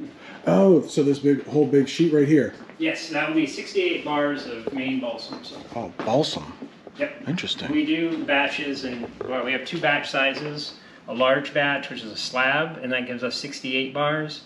Oh, 0.47 0.83
so 0.87 1.03
this 1.03 1.19
big 1.19 1.45
whole 1.47 1.67
big 1.67 1.89
sheet 1.89 2.13
right 2.13 2.27
here. 2.27 2.55
Yes, 2.79 3.09
that 3.11 3.29
will 3.29 3.37
be 3.37 3.47
68 3.47 4.05
bars 4.05 4.47
of 4.47 4.73
Maine 4.73 5.01
balsam. 5.01 5.43
So, 5.45 5.57
Oh, 5.75 5.93
balsam. 6.05 6.53
yep. 6.99 7.23
Interesting. 7.27 7.71
We 7.73 7.85
do 7.87 8.25
batches, 8.25 8.85
and 8.85 9.07
well, 9.29 9.45
we 9.45 9.53
have 9.53 9.65
two 9.65 9.81
batch 9.81 10.11
sizes. 10.11 10.75
A 11.09 11.15
large 11.15 11.55
batch, 11.55 11.89
which 11.89 12.03
is 12.03 12.11
a 12.11 12.17
slab, 12.17 12.79
and 12.83 12.93
that 12.93 13.07
gives 13.07 13.23
us 13.23 13.37
68 13.37 13.95
bars. 13.95 14.43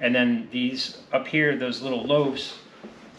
And 0.00 0.14
then 0.14 0.48
these 0.52 0.98
up 1.12 1.26
here, 1.26 1.56
those 1.56 1.82
little 1.82 2.04
loaves, 2.04 2.58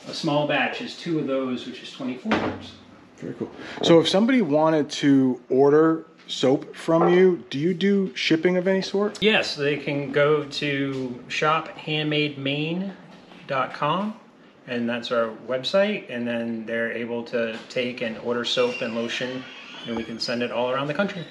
a 0.07 0.13
small 0.13 0.47
batch 0.47 0.81
is 0.81 0.95
two 0.97 1.19
of 1.19 1.27
those, 1.27 1.65
which 1.67 1.83
is 1.83 1.91
24 1.91 2.31
bars. 2.31 2.71
Very 3.17 3.33
cool. 3.35 3.51
So 3.83 3.99
if 3.99 4.09
somebody 4.09 4.41
wanted 4.41 4.89
to 4.91 5.39
order 5.49 6.05
soap 6.27 6.75
from 6.75 7.09
you, 7.09 7.43
do 7.49 7.59
you 7.59 7.73
do 7.73 8.15
shipping 8.15 8.55
of 8.57 8.67
any 8.67 8.81
sort? 8.81 9.21
Yes, 9.21 9.55
they 9.55 9.77
can 9.77 10.11
go 10.11 10.43
to 10.45 11.23
shophandmademaine.com, 11.29 14.19
and 14.67 14.89
that's 14.89 15.11
our 15.11 15.29
website. 15.47 16.09
And 16.09 16.27
then 16.27 16.65
they're 16.65 16.91
able 16.91 17.23
to 17.25 17.55
take 17.69 18.01
and 18.01 18.17
order 18.19 18.43
soap 18.43 18.81
and 18.81 18.95
lotion, 18.95 19.43
and 19.87 19.95
we 19.95 20.03
can 20.03 20.19
send 20.19 20.41
it 20.43 20.51
all 20.51 20.71
around 20.71 20.87
the 20.87 20.93
country. 20.93 21.23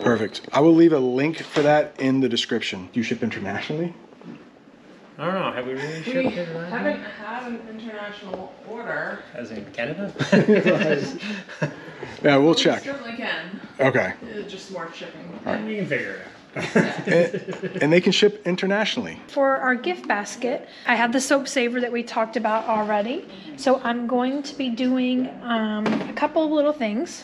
Perfect. 0.00 0.40
I 0.52 0.58
will 0.60 0.74
leave 0.74 0.92
a 0.92 0.98
link 0.98 1.38
for 1.38 1.62
that 1.62 1.94
in 2.00 2.18
the 2.20 2.28
description. 2.28 2.88
Do 2.92 2.98
you 2.98 3.04
ship 3.04 3.22
internationally? 3.22 3.94
I 5.18 5.24
don't 5.26 5.34
know. 5.34 5.52
Have 5.52 5.66
we 5.66 5.72
really 5.72 5.98
We 5.98 6.02
shipped 6.04 6.36
it 6.36 6.48
around? 6.56 6.70
haven't 6.70 7.00
had 7.02 7.42
an 7.48 7.60
international 7.68 8.54
order. 8.68 9.18
As 9.34 9.50
in 9.50 9.64
Canada? 9.72 10.12
Yeah, 12.22 12.36
we'll 12.36 12.50
We 12.50 12.54
check. 12.56 12.82
certainly 12.82 13.16
can. 13.16 13.60
Okay. 13.80 14.12
It's 14.22 14.50
just 14.50 14.72
more 14.72 14.88
shipping. 14.92 15.30
we 15.66 15.76
can 15.76 15.86
figure 15.86 16.22
it 16.56 16.56
out. 16.56 17.82
And 17.82 17.92
they 17.92 18.00
can 18.00 18.10
ship 18.12 18.42
internationally. 18.44 19.20
For 19.28 19.56
our 19.56 19.74
gift 19.76 20.08
basket, 20.08 20.68
I 20.86 20.96
have 20.96 21.12
the 21.12 21.20
soap 21.20 21.46
saver 21.46 21.80
that 21.80 21.92
we 21.92 22.02
talked 22.02 22.36
about 22.36 22.64
already. 22.66 23.26
So 23.56 23.80
I'm 23.84 24.06
going 24.08 24.42
to 24.44 24.54
be 24.56 24.68
doing 24.70 25.28
um, 25.42 25.86
a 25.86 26.12
couple 26.14 26.44
of 26.44 26.50
little 26.50 26.72
things. 26.72 27.22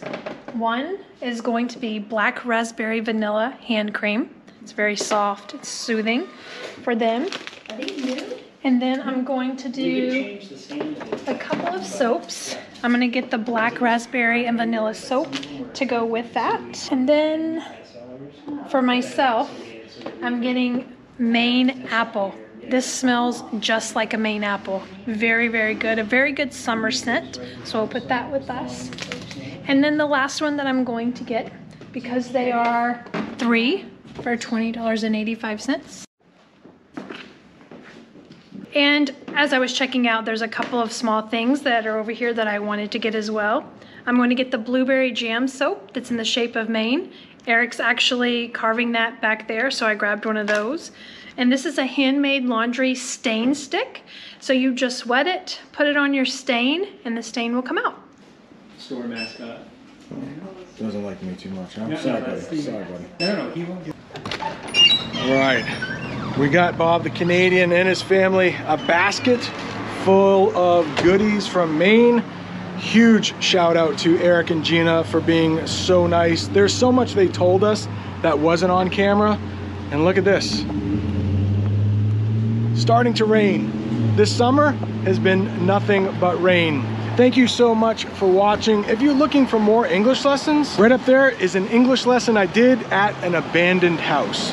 One 0.53 0.99
is 1.21 1.41
going 1.41 1.67
to 1.69 1.79
be 1.79 1.99
black 1.99 2.45
raspberry 2.45 3.01
vanilla 3.01 3.57
hand 3.63 3.95
cream. 3.95 4.31
It's 4.63 4.73
very 4.73 4.97
soft, 4.97 5.55
it's 5.55 5.69
soothing 5.69 6.27
for 6.83 6.95
them. 6.95 7.29
And 7.69 8.81
then 8.81 9.03
I'm 9.03 9.25
going 9.25 9.57
to 9.59 9.69
do 9.69 10.11
change 10.11 10.49
the 10.49 10.59
same. 10.59 10.97
a 11.27 11.35
couple 11.35 11.69
of 11.69 11.85
soaps. 11.85 12.57
I'm 12.83 12.93
gonna 12.93 13.09
get 13.09 13.31
the 13.31 13.39
black 13.39 13.81
raspberry 13.81 14.47
and 14.47 14.57
vanilla 14.57 14.95
soap 14.95 15.29
to 15.75 15.85
go 15.85 16.05
with 16.05 16.33
that. 16.35 16.89
And 16.91 17.09
then 17.09 17.65
for 18.69 18.81
myself, 18.81 19.55
I'm 20.23 20.41
getting 20.41 20.97
Maine 21.19 21.87
apple. 21.91 22.35
This 22.69 22.91
smells 22.91 23.45
just 23.61 23.95
like 23.95 24.15
a 24.15 24.19
Maine 24.19 24.45
apple. 24.45 24.83
Very, 25.07 25.49
very 25.49 25.75
good. 25.75 25.99
A 25.99 26.05
very 26.05 26.33
good 26.33 26.53
summer 26.53 26.91
scent. 26.91 27.39
So 27.65 27.79
I'll 27.79 27.87
put 27.87 28.09
that 28.09 28.33
with 28.33 28.49
us. 28.49 28.91
And 29.67 29.85
then 29.85 29.99
the 29.99 30.07
last 30.07 30.41
one 30.41 30.57
that 30.57 30.67
I'm 30.67 30.85
going 30.85 31.13
to 31.15 31.25
get, 31.25 31.53
because 31.93 32.33
they 32.33 32.51
are 32.53 33.05
three 33.39 33.85
for 34.23 34.37
$20.85. 34.37 36.05
And 38.75 39.15
as 39.35 39.53
I 39.53 39.59
was 39.59 39.73
checking 39.73 40.09
out, 40.09 40.25
there's 40.25 40.43
a 40.43 40.49
couple 40.49 40.81
of 40.81 40.93
small 40.93 41.23
things 41.23 41.63
that 41.63 41.87
are 41.87 41.99
over 41.99 42.11
here 42.11 42.33
that 42.35 42.49
I 42.49 42.59
wanted 42.59 42.91
to 42.93 42.99
get 42.99 43.15
as 43.15 43.31
well. 43.31 43.65
I'm 44.07 44.17
going 44.17 44.31
to 44.31 44.35
get 44.35 44.51
the 44.51 44.59
blueberry 44.59 45.13
jam 45.13 45.47
soap 45.49 45.93
that's 45.93 46.11
in 46.11 46.17
the 46.17 46.25
shape 46.25 46.57
of 46.57 46.69
Maine. 46.69 47.13
Eric's 47.47 47.79
actually 47.79 48.49
carving 48.49 48.93
that 48.93 49.21
back 49.21 49.47
there, 49.49 49.71
so 49.71 49.87
I 49.87 49.95
grabbed 49.95 50.27
one 50.27 50.37
of 50.37 50.47
those. 50.47 50.91
And 51.37 51.51
this 51.53 51.65
is 51.67 51.79
a 51.79 51.87
handmade 51.87 52.45
laundry 52.45 52.95
stain 52.95 53.55
stick. 53.55 54.03
So 54.41 54.53
you 54.53 54.75
just 54.75 55.07
wet 55.07 55.27
it, 55.27 55.61
put 55.73 55.87
it 55.87 55.97
on 55.97 56.15
your 56.15 56.25
stain, 56.27 56.87
and 57.05 57.17
the 57.17 57.23
stain 57.23 57.55
will 57.55 57.63
come 57.63 57.79
out. 57.79 58.01
Store 58.79 59.05
mascot. 59.05 59.61
Doesn't 60.79 61.05
like 61.05 61.23
me 61.23 61.35
too 61.37 61.51
much. 61.51 61.79
I'm 61.79 61.89
No, 61.91 61.97
no, 61.97 62.03
sorry, 62.03 62.21
that's 62.21 62.45
buddy. 62.47 62.57
the- 62.57 62.63
Sorry, 62.63 62.85
buddy. 62.85 63.05
No, 63.21 63.37
no, 63.37 63.49
no, 63.49 63.51
he 63.55 63.65
won't. 63.65 63.89
All 65.17 65.35
right. 65.35 66.01
We 66.39 66.49
got 66.49 66.77
Bob 66.77 67.05
the 67.05 67.11
Canadian 67.11 67.71
and 67.71 67.89
his 67.89 68.03
family 68.03 68.57
a 68.67 68.77
basket 68.77 69.41
full 70.03 70.55
of 70.57 70.85
goodies 70.97 71.47
from 71.47 71.79
Maine. 71.79 72.25
Huge 72.77 73.41
shout 73.41 73.77
out 73.77 73.97
to 73.99 74.19
Eric 74.19 74.51
and 74.51 74.65
Gina 74.65 75.05
for 75.05 75.21
being 75.21 75.65
so 75.69 76.09
nice. 76.09 76.49
There's 76.49 76.75
so 76.75 76.91
much 76.91 77.13
they 77.13 77.29
told 77.29 77.63
us 77.63 77.87
that 78.23 78.37
wasn't 78.37 78.73
on 78.73 78.91
camera. 78.91 79.39
And 79.93 80.05
look 80.05 80.19
at 80.19 80.25
this. 80.25 80.63
Starting 82.83 83.15
to 83.15 83.25
rain. 83.27 84.17
This 84.17 84.37
summer 84.37 84.73
has 85.05 85.21
been 85.21 85.65
nothing 85.65 86.19
but 86.19 86.43
rain. 86.43 86.83
Thank 87.17 87.37
you 87.37 87.47
so 87.47 87.77
much 87.77 88.07
for 88.07 88.27
watching. 88.27 88.83
If 88.87 89.01
you're 89.01 89.15
looking 89.15 89.47
for 89.47 89.61
more 89.61 89.87
English 89.87 90.25
lessons, 90.25 90.77
right 90.81 90.91
up 90.91 91.05
there 91.05 91.29
is 91.29 91.55
an 91.55 91.69
English 91.69 92.07
lesson 92.07 92.37
I 92.37 92.47
did 92.47 92.83
at 92.85 93.15
an 93.23 93.37
abandoned 93.37 94.01
house. 94.01 94.53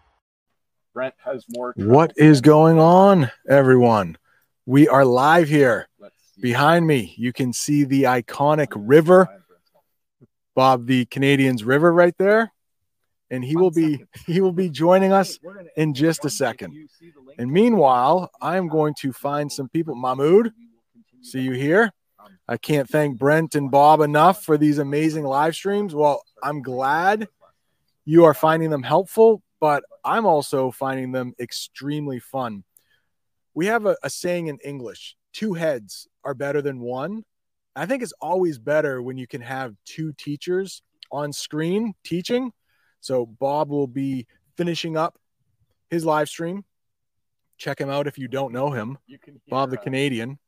Brent 0.93 1.15
has 1.23 1.45
more. 1.47 1.73
What 1.77 2.11
is 2.17 2.41
going 2.41 2.77
on, 2.77 3.31
everyone? 3.47 4.17
We 4.65 4.89
are 4.89 5.05
live 5.05 5.47
here. 5.47 5.87
Behind 6.41 6.85
me, 6.85 7.13
you 7.17 7.31
can 7.31 7.53
see 7.53 7.85
the 7.85 8.03
iconic 8.03 8.67
river, 8.75 9.29
Bob 10.53 10.87
the 10.87 11.05
Canadian's 11.05 11.63
river 11.63 11.93
right 11.93 12.15
there. 12.17 12.51
And 13.29 13.41
he 13.45 13.55
will 13.55 13.71
be 13.71 14.03
he 14.27 14.41
will 14.41 14.51
be 14.51 14.69
joining 14.69 15.13
us 15.13 15.39
in 15.77 15.93
just 15.93 16.25
a 16.25 16.29
second. 16.29 16.89
And 17.37 17.49
meanwhile, 17.49 18.29
I 18.41 18.57
am 18.57 18.67
going 18.67 18.93
to 18.95 19.13
find 19.13 19.49
some 19.49 19.69
people. 19.69 19.95
Mahmood, 19.95 20.51
see 21.21 21.41
you 21.41 21.53
here. 21.53 21.93
I 22.49 22.57
can't 22.57 22.89
thank 22.89 23.17
Brent 23.17 23.55
and 23.55 23.71
Bob 23.71 24.01
enough 24.01 24.43
for 24.43 24.57
these 24.57 24.77
amazing 24.77 25.23
live 25.23 25.55
streams. 25.55 25.95
Well, 25.95 26.21
I'm 26.43 26.61
glad 26.61 27.29
you 28.03 28.25
are 28.25 28.33
finding 28.33 28.69
them 28.71 28.83
helpful, 28.83 29.41
but 29.61 29.83
I'm 30.03 30.25
also 30.25 30.71
finding 30.71 31.11
them 31.11 31.33
extremely 31.39 32.19
fun. 32.19 32.63
We 33.53 33.67
have 33.67 33.85
a, 33.85 33.97
a 34.03 34.09
saying 34.09 34.47
in 34.47 34.57
English 34.63 35.15
two 35.33 35.53
heads 35.53 36.07
are 36.23 36.33
better 36.33 36.61
than 36.61 36.79
one. 36.79 37.23
I 37.75 37.85
think 37.85 38.03
it's 38.03 38.13
always 38.19 38.59
better 38.59 39.01
when 39.01 39.17
you 39.17 39.27
can 39.27 39.41
have 39.41 39.75
two 39.85 40.13
teachers 40.13 40.81
on 41.11 41.31
screen 41.31 41.93
teaching. 42.03 42.51
So, 42.99 43.25
Bob 43.25 43.69
will 43.69 43.87
be 43.87 44.27
finishing 44.57 44.97
up 44.97 45.17
his 45.89 46.05
live 46.05 46.29
stream. 46.29 46.63
Check 47.57 47.79
him 47.79 47.89
out 47.89 48.07
if 48.07 48.17
you 48.17 48.27
don't 48.27 48.53
know 48.53 48.71
him, 48.71 48.97
You 49.07 49.19
can 49.19 49.33
hear, 49.33 49.41
Bob 49.49 49.69
the 49.69 49.79
uh, 49.79 49.83
Canadian. 49.83 50.39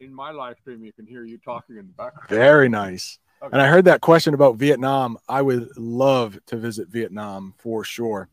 In 0.00 0.14
my 0.14 0.30
live 0.30 0.56
stream, 0.60 0.84
you 0.84 0.92
can 0.92 1.06
hear 1.06 1.24
you 1.24 1.38
talking 1.38 1.76
in 1.76 1.86
the 1.86 1.92
background. 1.92 2.28
Very 2.28 2.68
nice. 2.68 3.18
Okay. 3.42 3.50
And 3.52 3.60
I 3.60 3.68
heard 3.68 3.86
that 3.86 4.00
question 4.00 4.34
about 4.34 4.56
Vietnam. 4.56 5.18
I 5.28 5.42
would 5.42 5.68
love 5.76 6.38
to 6.46 6.56
visit 6.56 6.88
Vietnam 6.88 7.54
for 7.58 7.84
sure. 7.84 8.28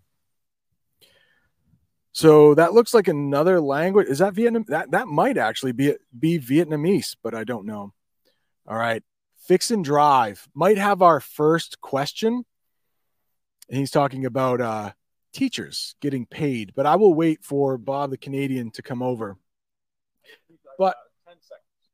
So 2.20 2.54
that 2.56 2.74
looks 2.74 2.94
like 2.94 3.08
another 3.08 3.62
language. 3.62 4.10
Is 4.10 4.20
that 4.20 4.34
Vietnam? 4.34 4.66
That 4.68 4.92
that 4.92 5.08
might 5.08 5.38
actually 5.38 5.72
be 5.72 5.96
be 6.18 6.38
Vietnamese, 6.38 7.16
but 7.24 7.34
I 7.34 7.46
don't 7.46 7.66
know. 7.66 7.94
All 8.68 8.78
right. 8.78 9.02
Fix 9.48 9.72
and 9.72 9.86
Drive 9.86 10.46
might 10.54 10.78
have 10.78 11.02
our 11.02 11.22
first 11.22 11.80
question. 11.80 12.44
And 13.70 13.80
he's 13.80 13.90
talking 13.90 14.26
about 14.26 14.60
uh, 14.60 14.92
teachers 15.32 15.96
getting 16.02 16.26
paid, 16.26 16.74
but 16.76 16.86
I 16.86 16.98
will 16.98 17.14
wait 17.14 17.46
for 17.46 17.78
Bob 17.78 18.10
the 18.10 18.18
Canadian 18.18 18.72
to 18.72 18.82
come 18.82 19.02
over. 19.02 19.38
But 20.78 20.98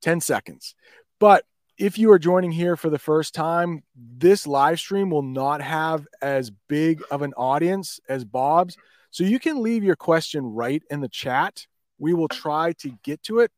10 0.02 0.22
seconds. 0.22 0.74
But 1.20 1.46
if 1.78 1.98
you 1.98 2.12
are 2.12 2.20
joining 2.20 2.52
here 2.52 2.76
for 2.76 2.90
the 2.90 3.00
first 3.00 3.34
time, 3.34 3.84
this 3.96 4.48
live 4.48 4.80
stream 4.80 5.10
will 5.10 5.22
not 5.22 5.62
have 5.62 6.08
as 6.22 6.52
big 6.68 7.02
of 7.12 7.22
an 7.22 7.34
audience 7.34 8.00
as 8.08 8.24
Bob's. 8.24 8.78
So 9.12 9.24
you 9.24 9.40
can 9.40 9.62
leave 9.62 9.84
your 9.84 9.96
question 9.96 10.46
right 10.46 10.84
in 10.90 11.02
the 11.02 11.10
chat. 11.10 11.68
We 11.98 12.14
will 12.14 12.28
try 12.28 12.74
to 12.80 12.98
get 13.04 13.24
to 13.24 13.40
it. 13.40 13.52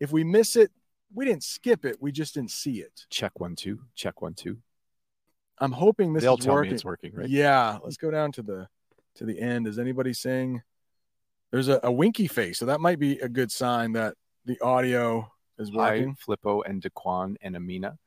If 0.00 0.12
we 0.12 0.24
miss 0.24 0.56
it, 0.56 0.70
we 1.12 1.24
didn't 1.24 1.44
skip 1.44 1.84
it. 1.84 1.96
We 2.00 2.12
just 2.12 2.34
didn't 2.34 2.50
see 2.50 2.80
it. 2.80 3.06
Check 3.10 3.38
one, 3.38 3.54
two. 3.56 3.80
Check 3.94 4.20
one, 4.22 4.34
two. 4.34 4.58
I'm 5.58 5.72
hoping 5.72 6.12
this 6.12 6.24
They'll 6.24 6.36
is 6.36 6.44
tell 6.44 6.54
working. 6.54 6.70
me 6.70 6.74
it's 6.74 6.84
working, 6.84 7.14
right? 7.14 7.28
Yeah. 7.28 7.78
Let's 7.82 7.96
go 7.96 8.10
down 8.10 8.32
to 8.32 8.42
the 8.42 8.68
to 9.16 9.24
the 9.24 9.38
end. 9.40 9.68
Is 9.68 9.78
anybody 9.78 10.12
saying 10.12 10.62
there's 11.52 11.68
a, 11.68 11.78
a 11.84 11.92
winky 11.92 12.26
face? 12.26 12.58
So 12.58 12.66
that 12.66 12.80
might 12.80 12.98
be 12.98 13.20
a 13.20 13.28
good 13.28 13.52
sign 13.52 13.92
that 13.92 14.14
the 14.44 14.60
audio 14.60 15.30
is 15.58 15.70
Hi, 15.70 15.76
working. 15.76 16.14
Filippo 16.16 16.62
and 16.62 16.82
Daquan 16.82 17.36
and 17.42 17.56
Amina. 17.56 17.98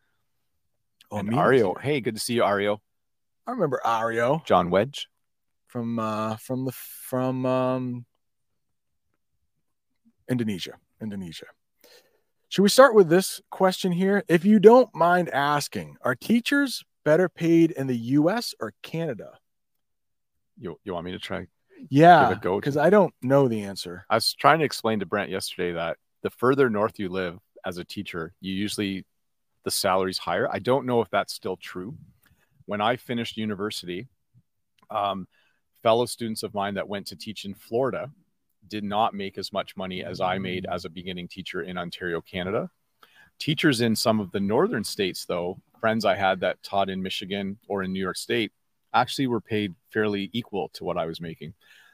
Oh, 1.12 1.18
and 1.18 1.30
Amina's 1.30 1.62
Ario. 1.62 1.80
Hey, 1.82 2.02
good 2.02 2.16
to 2.16 2.22
see 2.22 2.34
you, 2.34 2.42
Ario. 2.42 2.80
I 3.46 3.52
remember 3.52 3.80
Ario 3.86 4.44
John 4.46 4.70
Wedge. 4.70 5.08
from 5.68 6.00
uh 6.00 6.36
from 6.38 6.66
the 6.66 6.72
from 6.74 7.46
um 7.46 8.06
Indonesia. 10.30 10.74
Indonesia. 11.02 11.46
Should 12.50 12.62
we 12.64 12.70
start 12.70 12.96
with 12.96 13.10
this 13.10 13.42
question 13.50 13.92
here? 13.92 14.24
If 14.28 14.46
you 14.46 14.60
don't 14.60 14.94
mind 14.96 15.30
asking, 15.30 15.98
are 16.02 16.16
teachers 16.16 16.84
better 17.06 17.30
paid 17.30 17.72
in 17.72 17.88
the 17.88 17.96
US 18.20 18.54
or 18.60 18.74
Canada? 18.84 19.38
You, 20.58 20.80
you 20.84 20.94
want 20.94 21.06
me 21.06 21.12
to 21.12 21.20
try? 21.20 21.48
Yeah, 21.90 22.24
Give 22.24 22.32
it 22.32 22.38
a 22.38 22.42
go. 22.42 22.60
because 22.60 22.78
I 22.78 22.90
don't 22.90 23.14
know 23.22 23.48
the 23.48 23.62
answer. 23.64 24.06
I 24.10 24.16
was 24.16 24.34
trying 24.34 24.60
to 24.60 24.66
explain 24.66 25.00
to 25.02 25.06
Brent 25.06 25.30
yesterday 25.30 25.74
that 25.74 25.98
the 26.24 26.30
further 26.30 26.70
north 26.70 27.00
you 27.00 27.10
live 27.10 27.40
as 27.66 27.78
a 27.78 27.84
teacher, 27.84 28.34
you 28.40 28.54
usually 28.54 29.06
the 29.64 29.72
salary's 29.72 30.18
higher. 30.18 30.48
I 30.52 30.60
don't 30.60 30.86
know 30.86 31.02
if 31.02 31.10
that's 31.10 31.34
still 31.34 31.58
true. 31.58 31.96
When 32.66 32.82
I 32.82 32.96
finished 32.96 33.38
university, 33.38 34.08
um, 34.90 35.28
fellow 35.84 36.06
students 36.06 36.44
of 36.44 36.54
mine 36.54 36.76
that 36.76 36.88
went 36.88 37.08
to 37.08 37.16
teach 37.16 37.46
in 37.46 37.54
Florida 37.54 38.10
did 38.68 38.84
not 38.84 39.14
make 39.14 39.38
as 39.38 39.54
much 39.54 39.78
money 39.78 40.04
as 40.04 40.20
I 40.22 40.38
made 40.38 40.66
as 40.66 40.86
a 40.86 40.90
beginning 40.90 41.28
teacher 41.28 41.62
in 41.62 41.78
Ontario, 41.78 42.22
Canada. 42.22 42.70
Teachers 43.40 43.82
in 43.82 43.96
some 43.96 44.20
of 44.20 44.32
the 44.32 44.40
northern 44.40 44.84
states, 44.84 45.26
though, 45.26 45.60
friends 45.80 46.06
I 46.06 46.16
had 46.16 46.40
that 46.42 46.62
taught 46.64 46.90
in 46.90 47.04
Michigan 47.04 47.58
or 47.68 47.84
in 47.84 47.94
New 47.94 48.00
York 48.00 48.18
State, 48.18 48.52
actually 48.94 49.28
were 49.28 49.42
paid 49.42 49.76
fairly 49.92 50.30
equal 50.34 50.70
to 50.74 50.84
what 50.84 50.98
I 50.98 51.06
was 51.06 51.22
making. 51.22 51.54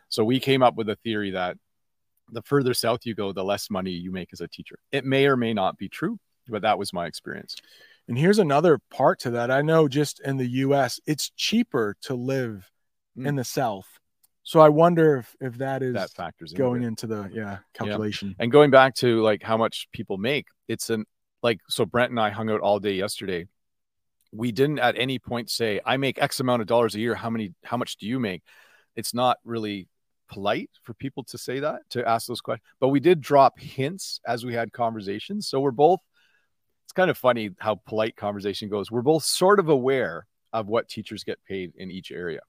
So 0.09 0.23
we 0.23 0.39
came 0.39 0.63
up 0.63 0.75
with 0.75 0.89
a 0.89 0.95
theory 0.97 1.31
that 1.31 1.57
the 2.31 2.41
further 2.41 2.73
south 2.73 3.01
you 3.05 3.15
go, 3.15 3.31
the 3.31 3.43
less 3.43 3.69
money 3.69 3.91
you 3.91 4.11
make 4.11 4.29
as 4.33 4.41
a 4.41 4.47
teacher. 4.47 4.77
It 4.91 5.05
may 5.05 5.25
or 5.27 5.37
may 5.37 5.53
not 5.53 5.77
be 5.77 5.89
true, 5.89 6.17
but 6.47 6.61
that 6.63 6.77
was 6.77 6.93
my 6.93 7.05
experience. 7.05 7.55
And 8.07 8.17
here's 8.17 8.39
another 8.39 8.79
part 8.91 9.19
to 9.21 9.31
that. 9.31 9.49
I 9.51 9.61
know 9.61 9.87
just 9.87 10.19
in 10.21 10.37
the 10.37 10.47
US, 10.47 10.99
it's 11.05 11.29
cheaper 11.35 11.95
to 12.03 12.15
live 12.15 12.69
Mm. 13.17 13.27
in 13.27 13.35
the 13.35 13.43
South. 13.43 13.87
So 14.41 14.59
I 14.59 14.69
wonder 14.69 15.17
if, 15.17 15.35
if 15.39 15.57
that 15.59 15.83
is 15.83 15.93
That 15.93 16.09
factors 16.09 16.51
going 16.51 16.81
into 16.81 17.05
the 17.05 17.29
yeah 17.31 17.59
calculation. 17.73 18.35
And 18.39 18.51
going 18.51 18.71
back 18.71 18.95
to 18.95 19.21
like 19.21 19.43
how 19.43 19.55
much 19.55 19.87
people 19.93 20.17
make, 20.17 20.47
it's 20.67 20.89
an 20.89 21.05
like 21.43 21.59
so 21.69 21.85
Brent 21.85 22.09
and 22.09 22.19
I 22.19 22.31
hung 22.31 22.49
out 22.49 22.59
all 22.61 22.79
day 22.79 22.93
yesterday. 22.93 23.45
We 24.31 24.51
didn't 24.51 24.79
at 24.79 24.97
any 24.97 25.19
point 25.19 25.51
say, 25.51 25.79
I 25.85 25.97
make 25.97 26.19
X 26.19 26.39
amount 26.39 26.61
of 26.61 26.67
dollars 26.67 26.95
a 26.95 26.99
year. 26.99 27.13
How 27.13 27.29
many 27.29 27.53
how 27.63 27.77
much 27.77 27.97
do 27.97 28.07
you 28.07 28.19
make? 28.19 28.41
It's 28.95 29.13
not 29.13 29.37
really 29.45 29.87
polite 30.33 30.71
for 30.81 30.93
people 30.95 31.23
to 31.25 31.37
say 31.37 31.59
that, 31.59 31.87
to 31.91 32.07
ask 32.07 32.27
those 32.27 32.41
questions. 32.41 32.65
But 32.79 32.89
we 32.89 32.99
did 32.99 33.21
drop 33.21 33.59
hints 33.59 34.19
as 34.25 34.43
we 34.45 34.53
had 34.53 34.73
conversations. 34.73 35.47
So 35.47 35.59
we're 35.59 35.71
both 35.71 35.99
it's 36.85 36.93
kind 36.93 37.09
of 37.09 37.17
funny 37.17 37.51
how 37.59 37.75
polite 37.75 38.15
conversation 38.15 38.67
goes. 38.67 38.91
We're 38.91 39.01
both 39.01 39.23
sort 39.23 39.59
of 39.59 39.69
aware 39.69 40.27
of 40.51 40.67
what 40.67 40.89
teachers 40.89 41.23
get 41.23 41.39
paid 41.47 41.73
in 41.77 41.91
each 41.91 42.11
area. 42.11 42.41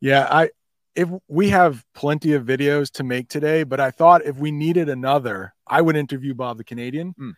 Yeah, 0.00 0.26
I 0.30 0.50
if 0.94 1.08
we 1.28 1.50
have 1.50 1.84
plenty 1.94 2.32
of 2.32 2.44
videos 2.44 2.90
to 2.92 3.04
make 3.04 3.28
today, 3.28 3.62
but 3.62 3.80
I 3.80 3.90
thought 3.90 4.24
if 4.24 4.36
we 4.36 4.50
needed 4.50 4.88
another, 4.88 5.54
I 5.66 5.82
would 5.82 5.96
interview 5.96 6.34
Bob 6.34 6.56
the 6.56 6.64
Canadian. 6.64 7.14
Mm. 7.20 7.32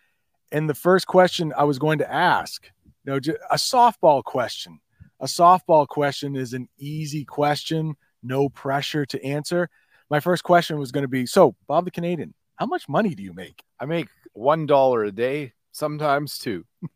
And 0.53 0.71
the 0.71 0.75
first 0.75 1.07
question 1.07 1.53
I 1.57 1.65
was 1.65 1.79
going 1.79 1.99
to 1.99 2.11
ask, 2.11 2.71
you 3.05 3.13
know, 3.13 3.17
a 3.51 3.57
softball 3.57 4.23
question. 4.23 4.79
A 5.21 5.27
softball 5.27 5.89
question 5.89 6.37
is 6.37 6.53
an 6.53 6.69
easy 6.79 7.25
question, 7.25 7.97
no 8.23 8.49
pressure 8.49 9.07
to 9.07 9.25
answer. 9.25 9.69
My 10.11 10.21
first 10.21 10.43
question 10.43 10.79
was 10.79 10.93
going 10.93 11.03
to 11.03 11.09
be, 11.09 11.27
so 11.27 11.55
Bob 11.67 11.85
the 11.85 11.91
Canadian, 11.91 12.35
how 12.57 12.67
much 12.67 12.89
money 12.89 13.15
do 13.15 13.23
you 13.23 13.33
make? 13.33 13.63
I 13.79 13.85
make 13.85 14.09
one 14.33 14.67
dollar 14.67 15.05
a 15.05 15.13
day, 15.13 15.53
sometimes 15.73 16.39
two. 16.39 16.65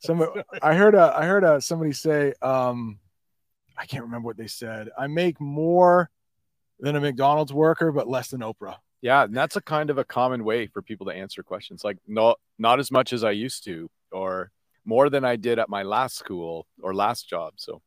Some 0.00 0.24
I 0.62 0.74
heard 0.74 0.94
a, 0.94 1.14
I 1.16 1.24
heard 1.24 1.42
a, 1.42 1.58
somebody 1.60 1.92
say 1.92 2.34
um 2.42 2.98
I 3.78 3.86
can't 3.86 4.04
remember 4.04 4.26
what 4.26 4.36
they 4.36 4.46
said. 4.46 4.90
I 4.96 5.06
make 5.06 5.40
more 5.40 6.10
than 6.78 6.96
a 6.96 7.00
McDonald's 7.00 7.52
worker 7.52 7.90
but 7.92 8.06
less 8.06 8.28
than 8.28 8.42
Oprah. 8.42 8.76
Yeah, 9.00 9.24
and 9.24 9.34
that's 9.34 9.56
a 9.56 9.62
kind 9.62 9.88
of 9.88 9.96
a 9.96 10.04
common 10.04 10.44
way 10.44 10.66
for 10.66 10.82
people 10.82 11.06
to 11.06 11.12
answer 11.12 11.42
questions 11.42 11.82
like 11.82 11.96
no 12.06 12.36
not 12.58 12.78
as 12.78 12.90
much 12.90 13.14
as 13.14 13.24
I 13.24 13.30
used 13.30 13.64
to 13.64 13.90
or 14.12 14.50
more 14.84 15.08
than 15.08 15.24
I 15.24 15.36
did 15.36 15.58
at 15.58 15.70
my 15.70 15.82
last 15.82 16.16
school 16.16 16.66
or 16.82 16.94
last 16.94 17.28
job. 17.28 17.54
So, 17.56 17.80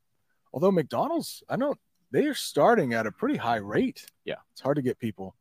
Although 0.53 0.71
McDonald's, 0.71 1.43
I 1.47 1.57
don't 1.57 1.77
they 2.11 2.25
are 2.25 2.33
starting 2.33 2.93
at 2.93 3.05
a 3.05 3.11
pretty 3.11 3.37
high 3.37 3.57
rate. 3.57 4.05
Yeah. 4.25 4.35
It's 4.51 4.61
hard 4.61 4.77
to 4.77 4.81
get 4.81 4.99
people. 4.99 5.35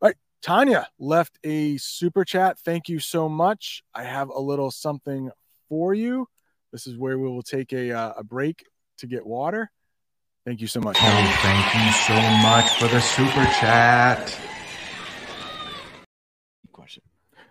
All 0.00 0.08
right, 0.08 0.16
Tanya 0.42 0.88
left 0.98 1.38
a 1.44 1.76
super 1.78 2.24
chat. 2.24 2.58
Thank 2.58 2.88
you 2.88 2.98
so 2.98 3.28
much. 3.28 3.82
I 3.94 4.04
have 4.04 4.28
a 4.28 4.40
little 4.40 4.70
something 4.70 5.30
for 5.68 5.94
you. 5.94 6.28
This 6.72 6.86
is 6.86 6.96
where 6.96 7.18
we 7.18 7.28
will 7.28 7.42
take 7.42 7.72
a 7.72 7.92
uh, 7.92 8.14
a 8.18 8.24
break 8.24 8.64
to 8.98 9.06
get 9.06 9.24
water. 9.24 9.70
Thank 10.44 10.60
you 10.60 10.66
so 10.66 10.80
much. 10.80 10.98
Oh, 11.00 11.38
thank 11.42 11.74
you 11.74 11.92
so 11.92 12.14
much 12.42 12.78
for 12.78 12.88
the 12.88 13.00
super 13.00 13.44
chat. 13.60 14.36
question. 16.72 17.02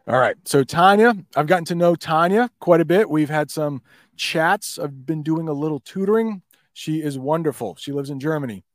All 0.07 0.19
right. 0.19 0.35
So 0.45 0.63
Tanya, 0.63 1.15
I've 1.35 1.47
gotten 1.47 1.65
to 1.65 1.75
know 1.75 1.95
Tanya 1.95 2.51
quite 2.59 2.81
a 2.81 2.85
bit. 2.85 3.09
We've 3.09 3.29
had 3.29 3.49
some 3.49 3.81
chats. 4.15 4.77
I've 4.77 5.05
been 5.05 5.23
doing 5.23 5.47
a 5.47 5.53
little 5.53 5.79
tutoring. 5.79 6.43
She 6.73 7.01
is 7.01 7.17
wonderful. 7.17 7.75
She 7.75 7.91
lives 7.91 8.09
in 8.09 8.19
Germany. 8.19 8.65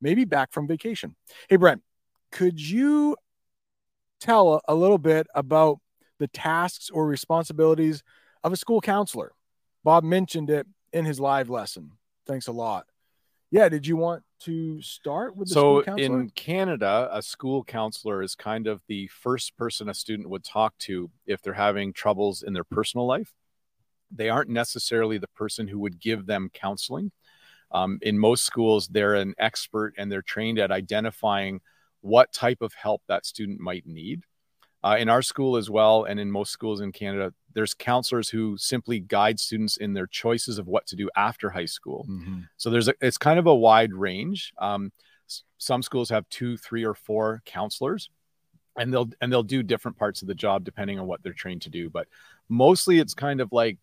Maybe 0.00 0.24
back 0.24 0.52
from 0.52 0.66
vacation. 0.66 1.16
Hey 1.48 1.56
Brent, 1.56 1.82
could 2.32 2.60
you 2.60 3.16
tell 4.20 4.60
a, 4.66 4.74
little 4.74 4.98
bit 4.98 5.26
about 5.34 5.78
the 6.18 6.28
tasks 6.28 6.90
or 6.90 7.06
responsibilities 7.06 8.02
of 8.42 8.52
a 8.52 8.56
school 8.56 8.80
counselor? 8.80 9.32
Bob 9.84 10.04
mentioned 10.04 10.50
it 10.50 10.66
in 10.92 11.04
his 11.04 11.20
live 11.20 11.50
lesson. 11.50 11.92
Thanks 12.26 12.46
a 12.46 12.52
lot. 12.52 12.86
Yeah, 13.50 13.68
did 13.68 13.86
you 13.86 13.96
want 13.96 14.24
to 14.40 14.80
start 14.82 15.34
with 15.34 15.48
the 15.48 15.54
so 15.54 15.60
school 15.60 15.82
counselor? 15.82 16.20
in 16.20 16.30
Canada, 16.30 17.08
a 17.10 17.22
school 17.22 17.64
counselor 17.64 18.22
is 18.22 18.34
kind 18.34 18.66
of 18.66 18.82
the 18.88 19.06
first 19.08 19.56
person 19.56 19.88
a 19.88 19.94
student 19.94 20.28
would 20.28 20.44
talk 20.44 20.76
to 20.78 21.10
if 21.26 21.40
they're 21.40 21.54
having 21.54 21.92
troubles 21.92 22.42
in 22.42 22.52
their 22.52 22.64
personal 22.64 23.06
life. 23.06 23.32
They 24.14 24.28
aren't 24.28 24.50
necessarily 24.50 25.18
the 25.18 25.28
person 25.28 25.68
who 25.68 25.78
would 25.80 25.98
give 25.98 26.26
them 26.26 26.50
counseling. 26.52 27.10
Um, 27.70 27.98
in 28.02 28.18
most 28.18 28.44
schools, 28.44 28.88
they're 28.88 29.14
an 29.14 29.34
expert 29.38 29.94
and 29.98 30.10
they're 30.10 30.22
trained 30.22 30.58
at 30.58 30.70
identifying 30.70 31.60
what 32.00 32.32
type 32.32 32.62
of 32.62 32.72
help 32.74 33.02
that 33.08 33.26
student 33.26 33.60
might 33.60 33.86
need. 33.86 34.22
Uh, 34.84 34.96
in 34.98 35.08
our 35.08 35.22
school 35.22 35.56
as 35.56 35.68
well, 35.68 36.04
and 36.04 36.20
in 36.20 36.30
most 36.30 36.52
schools 36.52 36.80
in 36.80 36.92
Canada, 36.92 37.34
there's 37.52 37.74
counselors 37.74 38.28
who 38.28 38.56
simply 38.56 39.00
guide 39.00 39.40
students 39.40 39.76
in 39.76 39.92
their 39.92 40.06
choices 40.06 40.56
of 40.56 40.68
what 40.68 40.86
to 40.86 40.94
do 40.94 41.10
after 41.16 41.50
high 41.50 41.64
school. 41.64 42.06
Mhm. 42.08 42.48
So 42.56 42.70
there's 42.70 42.86
a, 42.86 42.94
it's 43.00 43.18
kind 43.18 43.40
of 43.40 43.46
a 43.46 43.54
wide 43.54 43.92
range. 43.92 44.52
Um, 44.58 44.92
some 45.58 45.82
schools 45.82 46.08
have 46.10 46.28
two, 46.28 46.56
three, 46.56 46.84
or 46.84 46.94
four 46.94 47.42
counselors, 47.44 48.08
and 48.78 48.94
they'll 48.94 49.10
and 49.20 49.32
they'll 49.32 49.42
do 49.42 49.64
different 49.64 49.98
parts 49.98 50.22
of 50.22 50.28
the 50.28 50.34
job 50.34 50.62
depending 50.64 51.00
on 51.00 51.06
what 51.08 51.22
they're 51.24 51.32
trained 51.32 51.62
to 51.62 51.70
do. 51.70 51.90
But 51.90 52.06
mostly, 52.48 53.00
it's 53.00 53.14
kind 53.14 53.40
of 53.40 53.52
like 53.52 53.78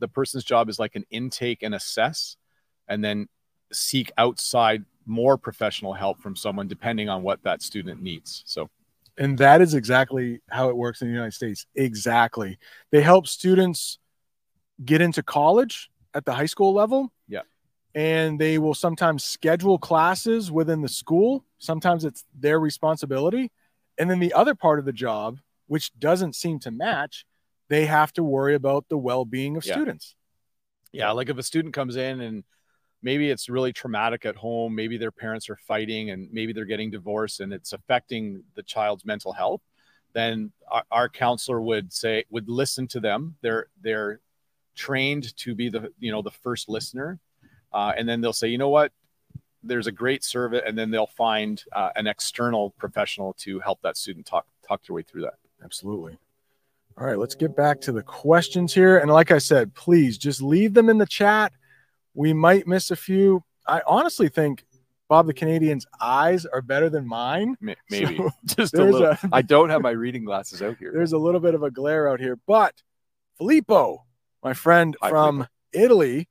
the 0.00 0.08
person's 0.08 0.44
job 0.44 0.68
is 0.68 0.80
like 0.80 0.96
an 0.96 1.04
intake 1.10 1.62
and 1.62 1.74
assess, 1.76 2.36
and 2.88 3.04
then 3.04 3.28
seek 3.72 4.10
outside 4.18 4.84
more 5.06 5.36
professional 5.36 5.92
help 5.92 6.20
from 6.20 6.36
someone 6.36 6.68
depending 6.68 7.08
on 7.08 7.22
what 7.22 7.42
that 7.42 7.62
student 7.62 8.02
needs. 8.02 8.42
So 8.46 8.70
And 9.16 9.38
that 9.38 9.60
is 9.60 9.74
exactly 9.74 10.40
how 10.48 10.68
it 10.70 10.76
works 10.76 11.02
in 11.02 11.08
the 11.08 11.14
United 11.14 11.34
States. 11.34 11.66
Exactly. 11.74 12.58
They 12.90 13.00
help 13.02 13.26
students 13.26 13.98
get 14.84 15.00
into 15.00 15.22
college 15.22 15.90
at 16.14 16.24
the 16.24 16.32
high 16.32 16.46
school 16.46 16.72
level. 16.72 17.12
Yeah. 17.28 17.42
And 17.94 18.40
they 18.40 18.58
will 18.58 18.74
sometimes 18.74 19.22
schedule 19.22 19.78
classes 19.78 20.50
within 20.50 20.80
the 20.82 20.88
school. 20.88 21.44
Sometimes 21.58 22.04
it's 22.04 22.24
their 22.38 22.58
responsibility. 22.58 23.52
And 23.98 24.10
then 24.10 24.18
the 24.18 24.32
other 24.32 24.54
part 24.56 24.80
of 24.80 24.84
the 24.84 24.92
job, 24.92 25.38
which 25.68 25.96
doesn't 25.98 26.34
seem 26.34 26.58
to 26.60 26.70
match, 26.72 27.24
they 27.68 27.86
have 27.86 28.12
to 28.14 28.24
worry 28.24 28.54
about 28.54 28.88
the 28.88 28.98
well-being 28.98 29.56
of 29.56 29.64
Yeah. 29.64 29.74
students. 29.74 30.16
Yeah, 30.92 31.12
like 31.12 31.28
if 31.28 31.38
a 31.38 31.42
student 31.42 31.74
comes 31.74 31.96
in 31.96 32.20
and 32.20 32.44
maybe 33.04 33.30
it's 33.30 33.50
really 33.50 33.72
traumatic 33.72 34.24
at 34.24 34.34
home, 34.34 34.74
maybe 34.74 34.96
their 34.96 35.12
parents 35.12 35.50
are 35.50 35.56
fighting 35.56 36.10
and 36.10 36.28
maybe 36.32 36.52
they're 36.52 36.64
getting 36.64 36.90
divorced 36.90 37.40
and 37.40 37.52
it's 37.52 37.74
affecting 37.74 38.42
the 38.54 38.62
child's 38.62 39.04
mental 39.04 39.32
health, 39.32 39.60
then 40.14 40.50
our, 40.68 40.84
our 40.90 41.08
counselor 41.08 41.60
would 41.60 41.92
say 41.92 42.24
would 42.30 42.48
listen 42.48 42.88
to 42.88 43.00
them. 43.00 43.36
They're 43.42 43.66
they're 43.82 44.20
trained 44.74 45.36
to 45.36 45.54
be 45.54 45.68
the 45.68 45.92
you 46.00 46.10
know 46.10 46.22
the 46.22 46.30
first 46.30 46.68
listener, 46.68 47.20
uh, 47.72 47.92
and 47.96 48.08
then 48.08 48.20
they'll 48.22 48.32
say, 48.32 48.48
you 48.48 48.58
know 48.58 48.70
what, 48.70 48.90
there's 49.62 49.86
a 49.86 49.92
great 49.92 50.24
service, 50.24 50.62
and 50.66 50.76
then 50.76 50.90
they'll 50.90 51.06
find 51.06 51.62
uh, 51.72 51.90
an 51.96 52.06
external 52.06 52.70
professional 52.70 53.34
to 53.34 53.60
help 53.60 53.82
that 53.82 53.98
student 53.98 54.24
talk 54.24 54.46
talk 54.66 54.82
their 54.86 54.94
way 54.94 55.02
through 55.02 55.22
that. 55.22 55.34
Absolutely. 55.62 56.16
All 56.96 57.06
right, 57.06 57.18
let's 57.18 57.34
get 57.34 57.54
back 57.54 57.80
to 57.82 57.92
the 57.92 58.02
questions 58.02 58.72
here. 58.72 58.98
And 58.98 59.10
like 59.10 59.32
I 59.32 59.38
said, 59.38 59.74
please 59.74 60.16
just 60.16 60.40
leave 60.40 60.74
them 60.74 60.88
in 60.88 60.96
the 60.96 61.06
chat. 61.06 61.52
We 62.14 62.32
might 62.32 62.66
miss 62.66 62.90
a 62.90 62.96
few. 62.96 63.42
I 63.66 63.82
honestly 63.86 64.28
think 64.28 64.64
Bob 65.08 65.26
the 65.26 65.34
Canadian's 65.34 65.86
eyes 66.00 66.46
are 66.46 66.62
better 66.62 66.88
than 66.88 67.06
mine. 67.06 67.56
Maybe 67.90 68.16
So 68.16 68.30
just 68.44 68.74
a 68.74 68.76
there's 68.78 68.94
little. 68.94 69.08
a- 69.10 69.18
I 69.32 69.42
don't 69.42 69.70
have 69.70 69.82
my 69.82 69.90
reading 69.90 70.24
glasses 70.24 70.62
out 70.62 70.76
here. 70.78 70.92
There's 70.94 71.12
a 71.12 71.18
little 71.18 71.40
bit 71.40 71.54
of 71.54 71.62
a 71.62 71.70
glare 71.70 72.08
out 72.08 72.20
here, 72.20 72.38
but 72.46 72.82
Filippo, 73.38 74.04
my 74.42 74.54
friend 74.54 74.96
Hi, 75.02 75.10
from 75.10 75.46
Italy, 75.72 76.28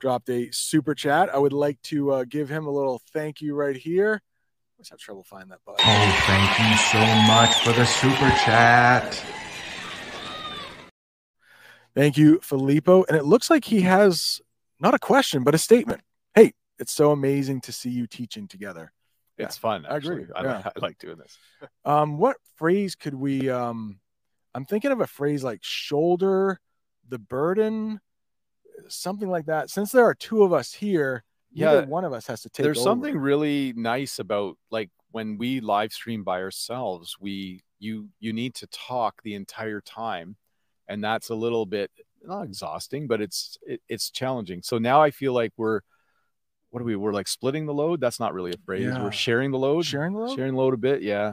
dropped 0.00 0.28
a 0.30 0.50
super 0.50 0.94
chat. 0.94 1.32
I 1.32 1.38
would 1.38 1.52
like 1.52 1.80
to 1.84 2.10
uh, 2.12 2.24
give 2.28 2.48
him 2.48 2.66
a 2.66 2.70
little 2.70 3.00
thank 3.12 3.40
you 3.40 3.54
right 3.54 3.76
here. 3.76 4.20
I 4.22 4.72
always 4.78 4.88
have 4.90 4.98
trouble 4.98 5.22
finding 5.24 5.50
that 5.50 5.60
button. 5.64 5.84
Oh, 5.86 6.22
thank 6.26 6.58
you 6.58 6.76
so 6.76 6.98
much 7.32 7.62
for 7.62 7.72
the 7.72 7.84
super 7.86 8.30
chat. 8.44 9.22
Thank 11.94 12.16
you, 12.16 12.40
Filippo. 12.40 13.04
And 13.04 13.16
it 13.16 13.24
looks 13.24 13.50
like 13.50 13.64
he 13.64 13.82
has 13.82 14.40
not 14.80 14.94
a 14.94 14.98
question, 14.98 15.44
but 15.44 15.54
a 15.54 15.58
statement. 15.58 16.00
Hey, 16.34 16.52
it's 16.78 16.92
so 16.92 17.10
amazing 17.12 17.60
to 17.62 17.72
see 17.72 17.90
you 17.90 18.06
teaching 18.06 18.48
together. 18.48 18.92
It's 19.38 19.56
fun. 19.56 19.86
I 19.86 19.96
agree. 19.96 20.26
I, 20.34 20.42
Yeah. 20.42 20.56
li- 20.58 20.64
I 20.76 20.80
like 20.80 20.98
doing 20.98 21.16
this. 21.18 21.38
Um, 21.84 22.18
what 22.18 22.36
phrase 22.56 22.94
could 22.94 23.14
we 23.14 23.48
um 23.48 24.00
I'm 24.54 24.64
thinking 24.64 24.90
of 24.92 25.00
a 25.00 25.06
phrase 25.06 25.42
like 25.44 25.60
shoulder 25.62 26.60
the 27.08 27.18
burden, 27.18 28.00
something 28.88 29.28
like 29.28 29.46
that. 29.46 29.70
Since 29.70 29.92
there 29.92 30.04
are 30.04 30.14
two 30.14 30.42
of 30.42 30.52
us 30.52 30.72
here, 30.72 31.24
Yeah, 31.52 31.84
one 31.86 32.04
of 32.04 32.12
us 32.12 32.26
has 32.26 32.42
to 32.42 32.50
take 32.50 32.64
There's 32.64 32.78
over. 32.78 32.84
something 32.84 33.16
really 33.16 33.72
nice 33.76 34.18
about 34.18 34.56
like 34.70 34.90
when 35.12 35.38
we 35.38 35.60
live 35.60 35.92
stream 35.92 36.22
by 36.24 36.40
ourselves, 36.40 37.16
we 37.20 37.62
you 37.78 38.08
you 38.20 38.32
need 38.32 38.54
to 38.56 38.66
talk 38.68 39.22
the 39.22 39.34
entire 39.34 39.80
time, 39.80 40.36
and 40.88 41.02
that's 41.02 41.30
a 41.30 41.34
little 41.34 41.64
bit 41.66 41.90
not 42.22 42.42
exhausting, 42.44 43.06
but 43.06 43.20
it's 43.20 43.58
it, 43.62 43.80
it's 43.88 44.10
challenging. 44.10 44.62
So 44.62 44.78
now 44.78 45.02
I 45.02 45.10
feel 45.10 45.32
like 45.32 45.52
we're 45.56 45.80
what 46.70 46.80
are 46.80 46.84
we? 46.84 46.96
We're 46.96 47.12
like 47.12 47.28
splitting 47.28 47.66
the 47.66 47.74
load. 47.74 48.00
That's 48.00 48.20
not 48.20 48.32
really 48.32 48.52
a 48.52 48.58
phrase. 48.64 48.84
Yeah. 48.84 49.02
We're 49.02 49.12
sharing 49.12 49.50
the 49.50 49.58
load. 49.58 49.84
sharing 49.84 50.12
the 50.12 50.20
load? 50.20 50.36
Sharing 50.36 50.52
the 50.52 50.58
load 50.58 50.74
a 50.74 50.78
bit, 50.78 51.02
yeah. 51.02 51.32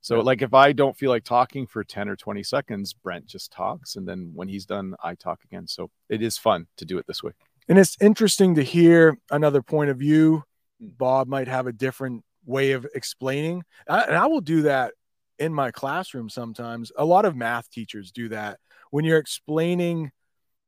So 0.00 0.16
Yeah. 0.18 0.22
like 0.22 0.42
if 0.42 0.54
I 0.54 0.72
don't 0.72 0.96
feel 0.96 1.10
like 1.10 1.24
talking 1.24 1.66
for 1.66 1.82
10 1.82 2.08
or 2.08 2.14
20 2.14 2.42
seconds, 2.44 2.92
Brent 2.92 3.26
just 3.26 3.50
talks 3.50 3.96
and 3.96 4.06
then 4.06 4.30
when 4.34 4.46
he's 4.48 4.64
done, 4.64 4.94
I 5.02 5.16
talk 5.16 5.40
again. 5.44 5.66
So 5.66 5.90
it 6.08 6.22
is 6.22 6.38
fun 6.38 6.68
to 6.76 6.84
do 6.84 6.98
it 6.98 7.06
this 7.08 7.22
way. 7.22 7.32
And 7.68 7.78
it's 7.78 7.96
interesting 8.00 8.54
to 8.54 8.62
hear 8.62 9.18
another 9.30 9.62
point 9.62 9.90
of 9.90 9.98
view. 9.98 10.44
Hmm. 10.80 10.88
Bob 10.96 11.26
might 11.26 11.48
have 11.48 11.66
a 11.66 11.72
different 11.72 12.22
way 12.44 12.72
of 12.72 12.86
explaining. 12.94 13.64
And 13.88 14.14
I 14.16 14.26
will 14.26 14.40
do 14.40 14.62
that 14.62 14.92
in 15.40 15.52
my 15.52 15.72
classroom 15.72 16.28
sometimes. 16.28 16.92
A 16.96 17.04
lot 17.04 17.24
of 17.24 17.34
math 17.34 17.68
teachers 17.70 18.12
do 18.12 18.28
that. 18.28 18.60
When 18.90 19.04
you're 19.04 19.18
explaining 19.18 20.12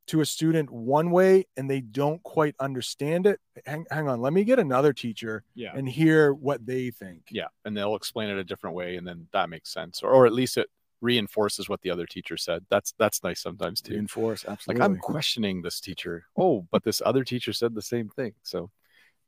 to 0.08 0.20
a 0.20 0.26
student 0.26 0.70
one 0.70 1.10
way 1.10 1.46
and 1.56 1.70
they 1.70 1.80
don't 1.80 2.22
quite 2.22 2.54
understand 2.60 3.26
it, 3.26 3.40
hang, 3.66 3.86
hang 3.90 4.08
on, 4.08 4.20
let 4.20 4.32
me 4.32 4.42
get 4.44 4.58
another 4.58 4.92
teacher 4.92 5.44
Yeah. 5.54 5.72
and 5.74 5.88
hear 5.88 6.32
what 6.34 6.64
they 6.66 6.90
think. 6.90 7.24
Yeah. 7.30 7.46
And 7.64 7.76
they'll 7.76 7.94
explain 7.96 8.28
it 8.30 8.38
a 8.38 8.44
different 8.44 8.74
way 8.76 8.96
and 8.96 9.06
then 9.06 9.28
that 9.32 9.48
makes 9.50 9.72
sense. 9.72 10.02
Or, 10.02 10.10
or 10.10 10.26
at 10.26 10.32
least 10.32 10.56
it 10.56 10.68
reinforces 11.00 11.68
what 11.68 11.80
the 11.82 11.90
other 11.90 12.06
teacher 12.06 12.36
said. 12.36 12.64
That's 12.70 12.92
that's 12.98 13.22
nice 13.22 13.40
sometimes 13.40 13.80
too. 13.80 13.94
Reinforce, 13.94 14.44
absolutely. 14.48 14.80
Like. 14.80 14.90
I'm 14.90 14.98
questioning 14.98 15.62
this 15.62 15.80
teacher. 15.80 16.24
Oh, 16.36 16.66
but 16.72 16.82
this 16.82 17.00
other 17.04 17.22
teacher 17.22 17.52
said 17.52 17.74
the 17.74 17.82
same 17.82 18.08
thing. 18.08 18.32
So 18.42 18.70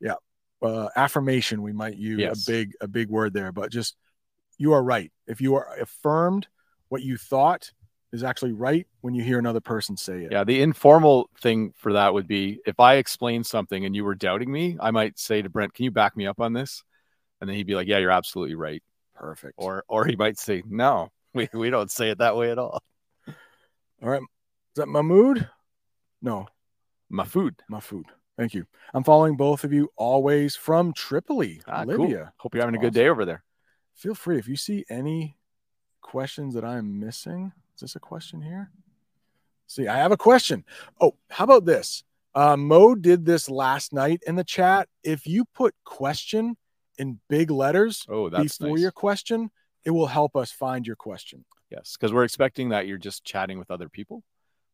yeah 0.00 0.14
uh, 0.62 0.88
affirmation 0.96 1.62
we 1.62 1.72
might 1.72 1.96
use 1.96 2.18
Yes. 2.20 2.48
a 2.48 2.50
big 2.50 2.72
a 2.80 2.88
big 2.88 3.08
word 3.08 3.32
there 3.34 3.52
but 3.52 3.70
just 3.70 3.96
you 4.58 4.72
are 4.72 4.82
right 4.82 5.10
if 5.26 5.40
you 5.40 5.54
are 5.54 5.78
affirmed 5.80 6.48
what 6.88 7.02
you 7.02 7.16
thought 7.16 7.70
is 8.12 8.24
actually 8.24 8.52
right 8.52 8.86
when 9.02 9.14
you 9.14 9.22
hear 9.22 9.38
another 9.38 9.60
person 9.60 9.96
say 9.96 10.24
it 10.24 10.32
Yeah, 10.32 10.44
the 10.44 10.62
informal 10.62 11.30
thing 11.40 11.72
for 11.76 11.92
that 11.92 12.12
would 12.12 12.26
be 12.26 12.60
if 12.66 12.80
I 12.80 12.94
explained 12.96 13.46
something 13.46 13.84
and 13.84 13.94
you 13.94 14.04
were 14.04 14.14
doubting 14.14 14.50
me, 14.50 14.76
I 14.80 14.90
might 14.90 15.18
say 15.18 15.42
to 15.42 15.48
Brent, 15.48 15.74
"Can 15.74 15.84
you 15.84 15.90
back 15.90 16.16
me 16.16 16.26
up 16.26 16.40
on 16.40 16.52
this?" 16.52 16.82
And 17.40 17.48
then 17.48 17.56
he'd 17.56 17.66
be 17.66 17.74
like, 17.74 17.86
"Yeah, 17.88 17.98
you're 17.98 18.10
absolutely 18.10 18.54
right." 18.56 18.82
perfect 19.14 19.54
Or 19.58 19.84
or 19.88 20.06
he 20.06 20.16
might 20.16 20.38
say, 20.38 20.62
"No, 20.66 21.10
we, 21.34 21.48
we 21.52 21.70
don't 21.70 21.90
say 21.90 22.10
it 22.10 22.18
that 22.18 22.36
way 22.36 22.50
at 22.50 22.58
all." 22.58 22.82
all 24.02 24.08
right 24.08 24.22
is 24.22 24.76
that 24.76 24.86
mahmood 24.88 25.46
no 26.22 26.46
My 27.10 27.24
food. 27.24 27.54
mahfood 27.70 28.04
thank 28.38 28.54
you 28.54 28.64
i'm 28.94 29.04
following 29.04 29.36
both 29.36 29.62
of 29.62 29.72
you 29.74 29.90
always 29.96 30.56
from 30.56 30.92
tripoli 30.94 31.60
Ah, 31.68 31.84
cool. 31.84 32.04
libya 32.04 32.32
Hope 32.38 32.54
you're 32.54 32.62
having 32.62 32.76
a 32.76 32.78
good 32.82 32.94
day 32.94 33.08
over 33.08 33.26
there. 33.26 33.44
feel 33.94 34.14
free 34.14 34.38
if 34.38 34.48
you 34.48 34.56
see 34.56 34.84
any 34.88 35.36
questions 36.00 36.54
that 36.54 36.64
i'm 36.64 36.98
missing 36.98 37.52
is 37.82 37.92
this 37.92 37.96
a 37.96 38.00
question 38.00 38.42
here 38.42 38.70
see 39.66 39.88
i 39.88 39.96
have 39.96 40.12
a 40.12 40.16
question 40.16 40.64
oh 41.00 41.14
how 41.30 41.44
about 41.44 41.64
this 41.64 42.04
uh, 42.34 42.56
mo 42.56 42.94
did 42.94 43.24
this 43.24 43.48
last 43.48 43.92
night 43.92 44.22
in 44.26 44.36
the 44.36 44.44
chat 44.44 44.86
if 45.02 45.26
you 45.26 45.44
put 45.54 45.74
question 45.84 46.56
in 46.98 47.18
big 47.28 47.50
letters 47.50 48.04
Oh, 48.08 48.28
that's 48.28 48.58
before 48.58 48.76
nice. 48.76 48.82
your 48.82 48.92
question 48.92 49.50
it 49.84 49.90
will 49.90 50.06
help 50.06 50.36
us 50.36 50.52
find 50.52 50.86
your 50.86 50.96
question 50.96 51.44
Yes, 51.70 51.96
because 51.96 52.12
we're 52.12 52.24
expecting 52.24 52.68
that 52.70 52.86
you're 52.88 52.98
just 52.98 53.24
chatting 53.24 53.56
with 53.56 53.70
other 53.70 53.88
people. 53.88 54.24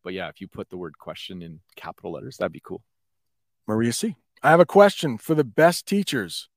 But 0.02 0.14
yeah, 0.14 0.28
if 0.30 0.40
you 0.40 0.48
put 0.48 0.70
the 0.70 0.78
word 0.78 0.96
question 0.98 1.42
in 1.42 1.60
capital 1.76 2.12
letters, 2.12 2.38
that'd 2.38 2.52
be 2.52 2.62
cool. 2.64 2.82
maria 3.68 3.92
c 3.92 4.16
i 4.42 4.50
have 4.50 4.60
a 4.60 4.66
question 4.66 5.18
for 5.18 5.34
the 5.34 5.44
best 5.44 5.86
teachers 5.86 6.48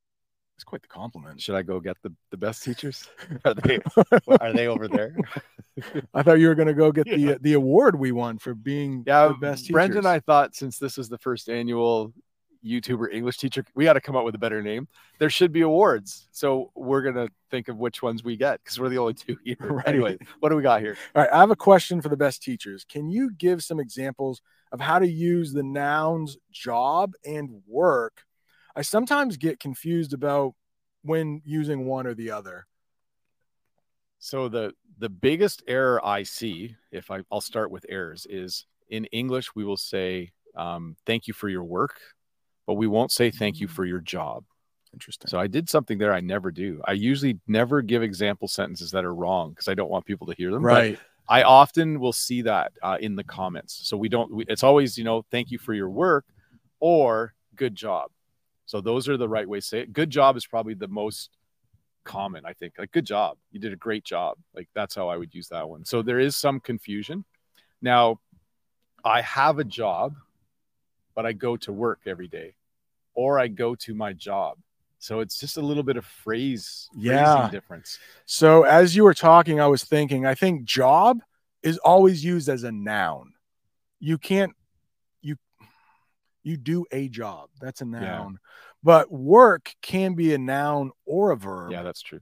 it's 0.59 0.65
quite 0.65 0.81
the 0.81 0.89
compliment 0.89 1.39
Should 1.39 1.55
I 1.55 1.61
go 1.61 1.79
get 1.79 1.95
the, 2.01 2.13
the 2.31 2.37
best 2.37 2.63
teachers? 2.63 3.09
Are 3.45 3.53
they 3.53 3.79
are 4.41 4.51
they 4.51 4.67
over 4.67 4.89
there? 4.89 5.15
i 6.13 6.21
thought 6.21 6.39
you 6.39 6.49
were 6.49 6.55
going 6.55 6.67
to 6.67 6.73
go 6.73 6.91
get 6.91 7.05
the 7.05 7.37
the 7.39 7.53
award 7.53 7.97
we 7.97 8.11
won 8.11 8.37
for 8.37 8.53
being 8.53 9.05
Yeah, 9.07 9.27
the 9.27 9.33
um, 9.35 9.39
best 9.39 9.61
teachers. 9.61 9.73
Brent 9.73 9.95
and 9.95 10.05
I 10.05 10.19
thought 10.19 10.55
since 10.55 10.77
this 10.77 10.97
is 10.97 11.07
the 11.07 11.17
first 11.17 11.47
annual 11.47 12.13
YouTuber 12.65 13.13
English 13.13 13.37
teacher, 13.37 13.63
we 13.73 13.85
got 13.85 13.93
to 13.93 14.01
come 14.01 14.17
up 14.17 14.25
with 14.25 14.35
a 14.35 14.37
better 14.37 14.61
name. 14.61 14.89
There 15.17 15.29
should 15.29 15.53
be 15.53 15.61
awards, 15.61 16.27
so 16.31 16.71
we're 16.75 17.03
gonna 17.03 17.29
think 17.49 17.69
of 17.69 17.77
which 17.77 18.01
ones 18.01 18.21
we 18.21 18.35
get 18.35 18.61
because 18.61 18.77
we're 18.77 18.89
the 18.89 18.97
only 18.97 19.13
two 19.13 19.37
here. 19.45 19.55
Right. 19.61 19.87
Anyway, 19.87 20.17
what 20.41 20.49
do 20.49 20.57
we 20.57 20.63
got 20.63 20.81
here? 20.81 20.97
All 21.15 21.21
right, 21.21 21.31
I 21.31 21.39
have 21.39 21.51
a 21.51 21.55
question 21.55 22.01
for 22.01 22.09
the 22.09 22.17
best 22.17 22.43
teachers. 22.43 22.83
Can 22.83 23.09
you 23.09 23.31
give 23.31 23.63
some 23.63 23.79
examples 23.79 24.41
of 24.73 24.81
how 24.81 24.99
to 24.99 25.07
use 25.07 25.53
the 25.53 25.63
nouns 25.63 26.35
job 26.51 27.13
and 27.25 27.61
work? 27.65 28.25
I 28.79 28.81
sometimes 28.81 29.35
get 29.35 29.59
confused 29.59 30.13
about 30.13 30.53
when 31.01 31.41
using 31.43 31.85
one 31.85 32.07
or 32.07 32.13
the 32.13 32.31
other. 32.31 32.65
So 34.19 34.47
the 34.47 34.71
the 34.97 35.09
biggest 35.09 35.63
error 35.67 35.99
I 36.05 36.23
see, 36.23 36.77
if 36.89 37.11
I 37.11 37.19
I'll 37.29 37.41
start 37.41 37.71
with 37.71 37.85
errors, 37.89 38.25
is 38.29 38.65
in 38.87 39.03
English 39.07 39.53
we 39.53 39.65
will 39.65 39.75
say 39.75 40.31
um, 40.55 40.95
thank 41.05 41.27
you 41.27 41.33
for 41.33 41.49
your 41.49 41.65
work, 41.65 41.99
but 42.65 42.75
we 42.75 42.87
won't 42.87 43.11
say 43.11 43.31
thank 43.31 43.59
you 43.59 43.67
for 43.67 43.83
your 43.83 43.99
job. 43.99 44.45
Interesting. 44.93 45.27
So 45.27 45.37
I 45.37 45.47
did 45.47 45.69
something 45.69 45.97
there 45.97 46.13
I 46.13 46.21
never 46.21 46.49
do. 46.49 46.81
I 46.87 46.93
usually 46.93 47.37
never 47.47 47.81
give 47.81 48.01
example 48.01 48.47
sentences 48.47 48.91
that 48.91 49.03
are 49.03 49.13
wrong 49.13 49.49
because 49.49 49.67
I 49.67 49.73
don't 49.73 49.91
want 49.91 50.05
people 50.05 50.27
to 50.27 50.35
hear 50.35 50.51
them. 50.51 50.63
but 50.63 50.67
Right. 50.69 50.99
I 51.27 51.43
often 51.43 51.99
will 51.99 52.13
see 52.13 52.43
that 52.43 52.71
uh, 52.81 52.97
in 53.01 53.17
the 53.17 53.25
comments. 53.25 53.81
So 53.83 53.97
we 53.97 54.07
don't. 54.07 54.33
We, 54.33 54.45
it's 54.47 54.63
always 54.63 54.97
you 54.97 55.03
know 55.03 55.25
thank 55.31 55.51
you 55.51 55.59
for 55.59 55.73
your 55.73 55.89
work 55.89 56.23
or 56.79 57.33
good 57.57 57.75
job. 57.75 58.11
So 58.69 58.81
those 58.81 59.09
are 59.09 59.17
the 59.17 59.27
right 59.27 59.49
ways 59.49 59.63
to 59.63 59.69
say 59.69 59.79
it. 59.79 59.93
Good 59.93 60.11
job 60.11 60.37
is 60.37 60.45
probably 60.45 60.75
the 60.75 60.87
most 60.87 61.31
common, 62.03 62.45
I 62.45 62.53
think. 62.53 62.75
Like 62.77 62.91
good 62.91 63.03
job, 63.03 63.39
you 63.51 63.59
did 63.59 63.73
a 63.73 63.75
great 63.75 64.03
job. 64.03 64.37
Like 64.53 64.69
that's 64.75 64.93
how 64.93 65.09
I 65.09 65.17
would 65.17 65.33
use 65.33 65.47
that 65.47 65.67
one. 65.67 65.83
So 65.85 66.03
there 66.03 66.19
is 66.19 66.35
some 66.35 66.59
confusion. 66.59 67.25
Now, 67.81 68.19
I 69.03 69.21
have 69.21 69.57
a 69.57 69.63
job, 69.63 70.17
but 71.15 71.25
I 71.25 71.33
go 71.33 71.57
to 71.57 71.73
work 71.73 72.01
every 72.05 72.27
day, 72.27 72.53
or 73.15 73.39
I 73.39 73.47
go 73.47 73.73
to 73.73 73.95
my 73.95 74.13
job. 74.13 74.59
So 74.99 75.21
it's 75.21 75.39
just 75.39 75.57
a 75.57 75.61
little 75.61 75.81
bit 75.81 75.97
of 75.97 76.05
phrase, 76.05 76.89
Yeah. 76.95 77.49
difference. 77.49 77.97
So 78.27 78.65
as 78.65 78.95
you 78.95 79.03
were 79.03 79.15
talking, 79.15 79.59
I 79.59 79.65
was 79.65 79.83
thinking, 79.83 80.27
I 80.27 80.35
think 80.35 80.63
job 80.63 81.21
is 81.63 81.79
always 81.79 82.23
used 82.23 82.47
as 82.47 82.63
a 82.63 82.71
noun. 82.71 83.33
You 83.99 84.19
can't 84.19 84.53
you 86.49 86.57
do 86.57 86.85
a 86.91 87.07
job. 87.07 87.49
That's 87.61 87.81
a 87.81 87.85
noun. 87.85 88.39
But 88.83 89.11
work 89.11 89.73
can 89.81 90.13
be 90.15 90.33
a 90.33 90.37
noun 90.37 90.91
or 91.05 91.31
a 91.31 91.37
verb. 91.37 91.71
Yeah, 91.71 91.83
that's 91.83 92.01
true. 92.01 92.19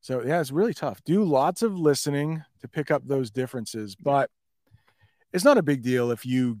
So 0.00 0.22
yeah, 0.24 0.40
it's 0.40 0.50
really 0.50 0.74
tough. 0.74 1.02
Do 1.04 1.22
lots 1.24 1.62
of 1.62 1.76
listening 1.78 2.42
to 2.60 2.68
pick 2.68 2.90
up 2.90 3.02
those 3.06 3.30
differences. 3.30 3.94
But 3.94 4.30
it's 5.32 5.44
not 5.44 5.58
a 5.58 5.62
big 5.62 5.82
deal 5.82 6.10
if 6.10 6.26
you 6.26 6.58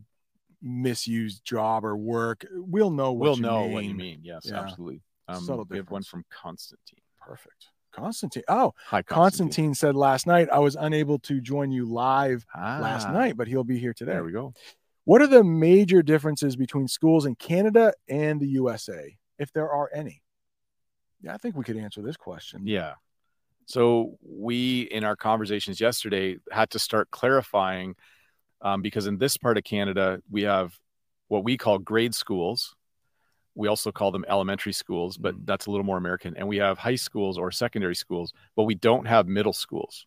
misuse 0.62 1.40
job 1.40 1.84
or 1.84 1.96
work. 1.96 2.46
We'll 2.52 2.90
know 2.90 3.12
what 3.12 3.20
we'll 3.22 3.36
you 3.36 3.42
know 3.42 3.62
mean. 3.64 3.72
what 3.72 3.84
you 3.84 3.94
mean. 3.94 4.20
Yes, 4.22 4.46
Yeah. 4.48 4.60
absolutely. 4.60 5.02
Um, 5.28 5.42
Subtle 5.42 5.66
we 5.68 5.76
have 5.76 5.90
one 5.90 6.02
from 6.02 6.24
Constantine. 6.30 7.00
Perfect. 7.20 7.66
Constantine. 7.92 8.42
Oh, 8.48 8.72
Hi, 8.86 9.02
Constantine 9.02 9.74
said 9.74 9.94
last 9.94 10.26
night 10.26 10.48
I 10.50 10.58
was 10.60 10.76
unable 10.76 11.18
to 11.20 11.40
join 11.40 11.70
you 11.70 11.84
live 11.84 12.46
last 12.54 13.06
Ah, 13.06 13.12
night, 13.12 13.36
but 13.36 13.48
he'll 13.48 13.64
be 13.64 13.78
here 13.78 13.92
today. 13.92 14.12
There 14.12 14.24
we 14.24 14.32
go. 14.32 14.54
What 15.04 15.20
are 15.20 15.26
the 15.26 15.42
major 15.42 16.02
differences 16.02 16.56
between 16.56 16.86
schools 16.86 17.26
in 17.26 17.34
Canada 17.34 17.92
and 18.08 18.40
the 18.40 18.46
USA, 18.48 19.16
if 19.38 19.52
there 19.52 19.70
are 19.70 19.90
any? 19.94 20.22
Yeah, 21.22 21.34
I 21.34 21.38
think 21.38 21.56
we 21.56 21.64
could 21.64 21.76
answer 21.76 22.02
this 22.02 22.16
question. 22.16 22.62
Yeah. 22.64 22.94
So 23.66 24.18
we, 24.22 24.82
in 24.82 25.04
our 25.04 25.16
conversations 25.16 25.80
yesterday, 25.80 26.36
had 26.50 26.70
to 26.70 26.78
start 26.78 27.10
clarifying 27.10 27.94
um, 28.60 28.82
because 28.82 29.06
in 29.06 29.18
this 29.18 29.36
part 29.36 29.58
of 29.58 29.64
Canada, 29.64 30.20
we 30.30 30.42
have 30.42 30.78
what 31.28 31.44
we 31.44 31.56
call 31.56 31.78
grade 31.78 32.14
schools. 32.14 32.74
We 33.54 33.68
also 33.68 33.92
call 33.92 34.12
them 34.12 34.24
elementary 34.28 34.72
schools, 34.72 35.16
but 35.16 35.34
that's 35.44 35.66
a 35.66 35.70
little 35.70 35.84
more 35.84 35.98
American. 35.98 36.36
And 36.36 36.48
we 36.48 36.56
have 36.58 36.78
high 36.78 36.94
schools 36.96 37.38
or 37.38 37.50
secondary 37.50 37.94
schools, 37.94 38.32
but 38.56 38.64
we 38.64 38.74
don't 38.74 39.06
have 39.06 39.26
middle 39.26 39.52
schools. 39.52 40.06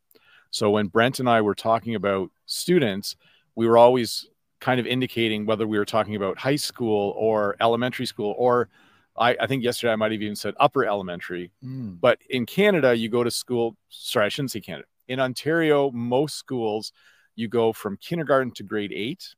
So 0.51 0.71
when 0.71 0.88
Brent 0.88 1.19
and 1.19 1.29
I 1.29 1.41
were 1.41 1.55
talking 1.55 1.95
about 1.95 2.31
students, 2.45 3.15
we 3.55 3.67
were 3.67 3.77
always 3.77 4.27
kind 4.59 4.79
of 4.79 4.87
indicating 4.87 5.45
whether 5.45 5.67
we 5.67 5.77
were 5.77 5.85
talking 5.85 6.15
about 6.15 6.37
high 6.37 6.55
school 6.55 7.13
or 7.17 7.55
elementary 7.59 8.05
school, 8.05 8.35
or 8.37 8.69
I, 9.17 9.35
I 9.39 9.47
think 9.47 9.63
yesterday 9.63 9.93
I 9.93 9.95
might 9.95 10.11
have 10.11 10.21
even 10.21 10.35
said 10.35 10.53
upper 10.59 10.85
elementary. 10.85 11.51
Mm. 11.63 11.99
But 11.99 12.19
in 12.29 12.45
Canada, 12.45 12.95
you 12.95 13.09
go 13.09 13.23
to 13.23 13.31
school. 13.31 13.77
Sorry, 13.89 14.25
I 14.25 14.29
shouldn't 14.29 14.51
say 14.51 14.61
Canada. 14.61 14.87
In 15.07 15.19
Ontario, 15.19 15.91
most 15.91 16.37
schools, 16.37 16.91
you 17.35 17.47
go 17.47 17.73
from 17.73 17.97
kindergarten 17.97 18.51
to 18.53 18.63
grade 18.63 18.91
eight, 18.93 19.35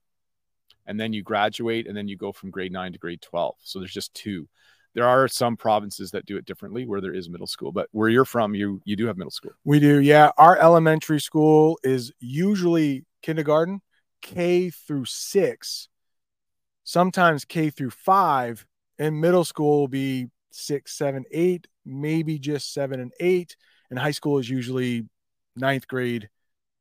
and 0.86 1.00
then 1.00 1.14
you 1.14 1.24
graduate, 1.24 1.88
and 1.88 1.98
then 1.98 2.08
you 2.08 2.16
go 2.16 2.32
from 2.32 2.50
grade 2.50 2.72
nine 2.72 2.94
to 2.94 3.00
grade 3.00 3.22
12. 3.22 3.56
So 3.64 3.80
there's 3.80 3.94
just 3.94 4.14
two. 4.14 4.48
There 4.94 5.08
are 5.08 5.28
some 5.28 5.58
provinces 5.58 6.10
that 6.12 6.26
do 6.26 6.38
it 6.38 6.46
differently 6.46 6.88
where 6.88 7.02
there 7.02 7.14
is 7.14 7.30
middle 7.30 7.46
school, 7.46 7.72
but 7.72 7.88
where 7.92 8.10
you're 8.10 8.26
from, 8.26 8.56
you 8.56 8.82
you 8.84 8.96
do 8.96 9.06
have 9.06 9.18
middle 9.18 9.32
school. 9.32 9.52
We 9.64 9.80
do. 9.80 10.00
Yeah. 10.00 10.32
Our 10.38 10.58
elementary 10.58 11.20
school 11.20 11.78
is 11.84 12.12
usually 12.20 13.06
kindergarten, 13.22 13.82
K 14.22 14.70
through 14.70 15.06
six, 15.06 15.90
sometimes 16.84 17.46
K 17.46 17.70
through 17.70 17.92
five, 17.92 18.66
and 19.00 19.20
middle 19.22 19.46
school 19.46 19.82
will 19.82 19.88
be 19.88 20.28
six, 20.52 20.94
seven, 20.98 21.24
eight, 21.32 21.68
maybe 21.86 22.40
just 22.40 22.74
seven 22.74 23.00
and 23.00 23.12
eight. 23.20 23.56
And 23.90 23.98
high 24.00 24.12
school 24.12 24.38
is 24.40 24.50
usually 24.50 25.06
ninth 25.56 25.88
grade 25.88 26.30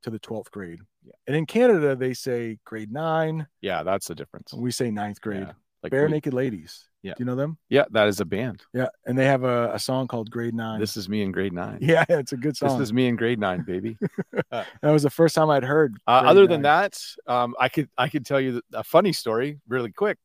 to 0.03 0.09
the 0.09 0.19
12th 0.19 0.51
grade. 0.51 0.79
Yeah. 1.05 1.13
And 1.25 1.35
in 1.35 1.45
Canada, 1.45 1.95
they 1.95 2.13
say 2.13 2.57
grade 2.65 2.91
nine, 2.91 3.47
Yeah, 3.61 3.83
that's 3.83 4.07
the 4.07 4.15
difference. 4.15 4.53
we 4.53 4.71
say 4.71 4.91
ninth 4.91 5.21
grade. 5.21 5.41
Yeah, 5.47 5.53
like 5.83 5.91
Bare 5.91 6.05
we- 6.05 6.11
Naked 6.11 6.33
Ladies. 6.33 6.89
Yeah. 7.03 7.13
Do 7.13 7.23
you 7.23 7.25
know 7.25 7.35
them? 7.35 7.57
Yeah, 7.69 7.85
that 7.91 8.07
is 8.07 8.19
a 8.19 8.25
band. 8.25 8.63
Yeah. 8.73 8.87
And 9.05 9.17
they 9.17 9.25
have 9.25 9.43
a, 9.43 9.73
a 9.73 9.79
song 9.79 10.07
called 10.07 10.31
Grade 10.31 10.53
Nine. 10.53 10.79
This 10.79 10.97
is 10.97 11.07
me 11.07 11.21
in 11.21 11.31
grade 11.31 11.53
nine. 11.53 11.77
yeah, 11.81 12.03
it's 12.09 12.33
a 12.33 12.37
good 12.37 12.57
song. 12.57 12.77
This 12.77 12.87
is 12.87 12.93
me 12.93 13.07
in 13.07 13.15
grade 13.15 13.39
nine, 13.39 13.63
baby. 13.65 13.97
that 14.51 14.65
was 14.81 15.03
the 15.03 15.09
first 15.09 15.35
time 15.35 15.49
I'd 15.49 15.63
heard. 15.63 15.97
Uh, 16.07 16.23
other 16.25 16.47
than 16.47 16.63
that, 16.63 16.99
um, 17.27 17.55
I 17.59 17.69
could 17.69 17.89
I 17.97 18.09
could 18.09 18.25
tell 18.25 18.41
you 18.41 18.61
a 18.73 18.83
funny 18.83 19.13
story 19.13 19.59
really 19.67 19.91
quick. 19.91 20.17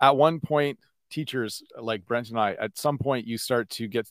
At 0.00 0.16
one 0.16 0.40
point, 0.40 0.78
teachers 1.10 1.62
like 1.80 2.04
Brent 2.04 2.28
and 2.28 2.38
I, 2.38 2.52
at 2.54 2.76
some 2.76 2.98
point, 2.98 3.26
you 3.26 3.38
start 3.38 3.70
to 3.70 3.88
get 3.88 4.06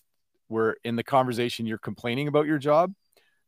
where 0.47 0.77
in 0.84 0.95
the 0.95 1.03
conversation 1.03 1.65
you're 1.65 1.77
complaining 1.77 2.27
about 2.27 2.47
your 2.47 2.58
job 2.58 2.93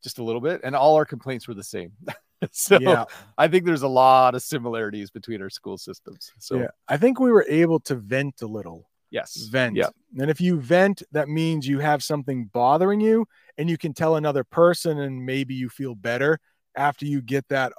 just 0.03 0.19
a 0.19 0.23
little 0.23 0.41
bit, 0.41 0.61
and 0.63 0.75
all 0.75 0.95
our 0.95 1.05
complaints 1.05 1.47
were 1.47 1.55
the 1.55 1.63
same. 1.63 1.93
so 2.51 2.77
Yeah. 2.79 3.05
I 3.37 3.47
think 3.47 3.65
there's 3.65 3.81
a 3.83 3.87
lot 3.87 4.35
of 4.35 4.41
similarities 4.41 5.11
between 5.11 5.41
our 5.41 5.49
school 5.49 5.77
systems. 5.77 6.31
So 6.39 6.59
yeah, 6.61 6.67
I 6.87 6.97
think 6.97 7.19
we 7.19 7.31
were 7.31 7.45
able 7.47 7.79
to 7.81 7.95
vent 7.95 8.41
a 8.41 8.47
little. 8.47 8.89
yes, 9.11 9.47
Vent. 9.51 9.75
Yeah, 9.75 9.89
And 10.19 10.29
if 10.29 10.39
you 10.41 10.59
vent, 10.59 11.03
that 11.11 11.27
means 11.29 11.67
you 11.67 11.79
have 11.79 12.03
something 12.03 12.45
bothering 12.53 13.01
you 13.01 13.25
and 13.57 13.69
you 13.69 13.77
can 13.77 13.93
tell 13.93 14.15
another 14.15 14.43
person 14.43 14.99
and 14.99 15.25
maybe 15.25 15.53
you 15.53 15.69
feel 15.69 15.95
better 15.95 16.39
after 16.75 17.05
you 17.05 17.21
get 17.21 17.47
that 17.49 17.71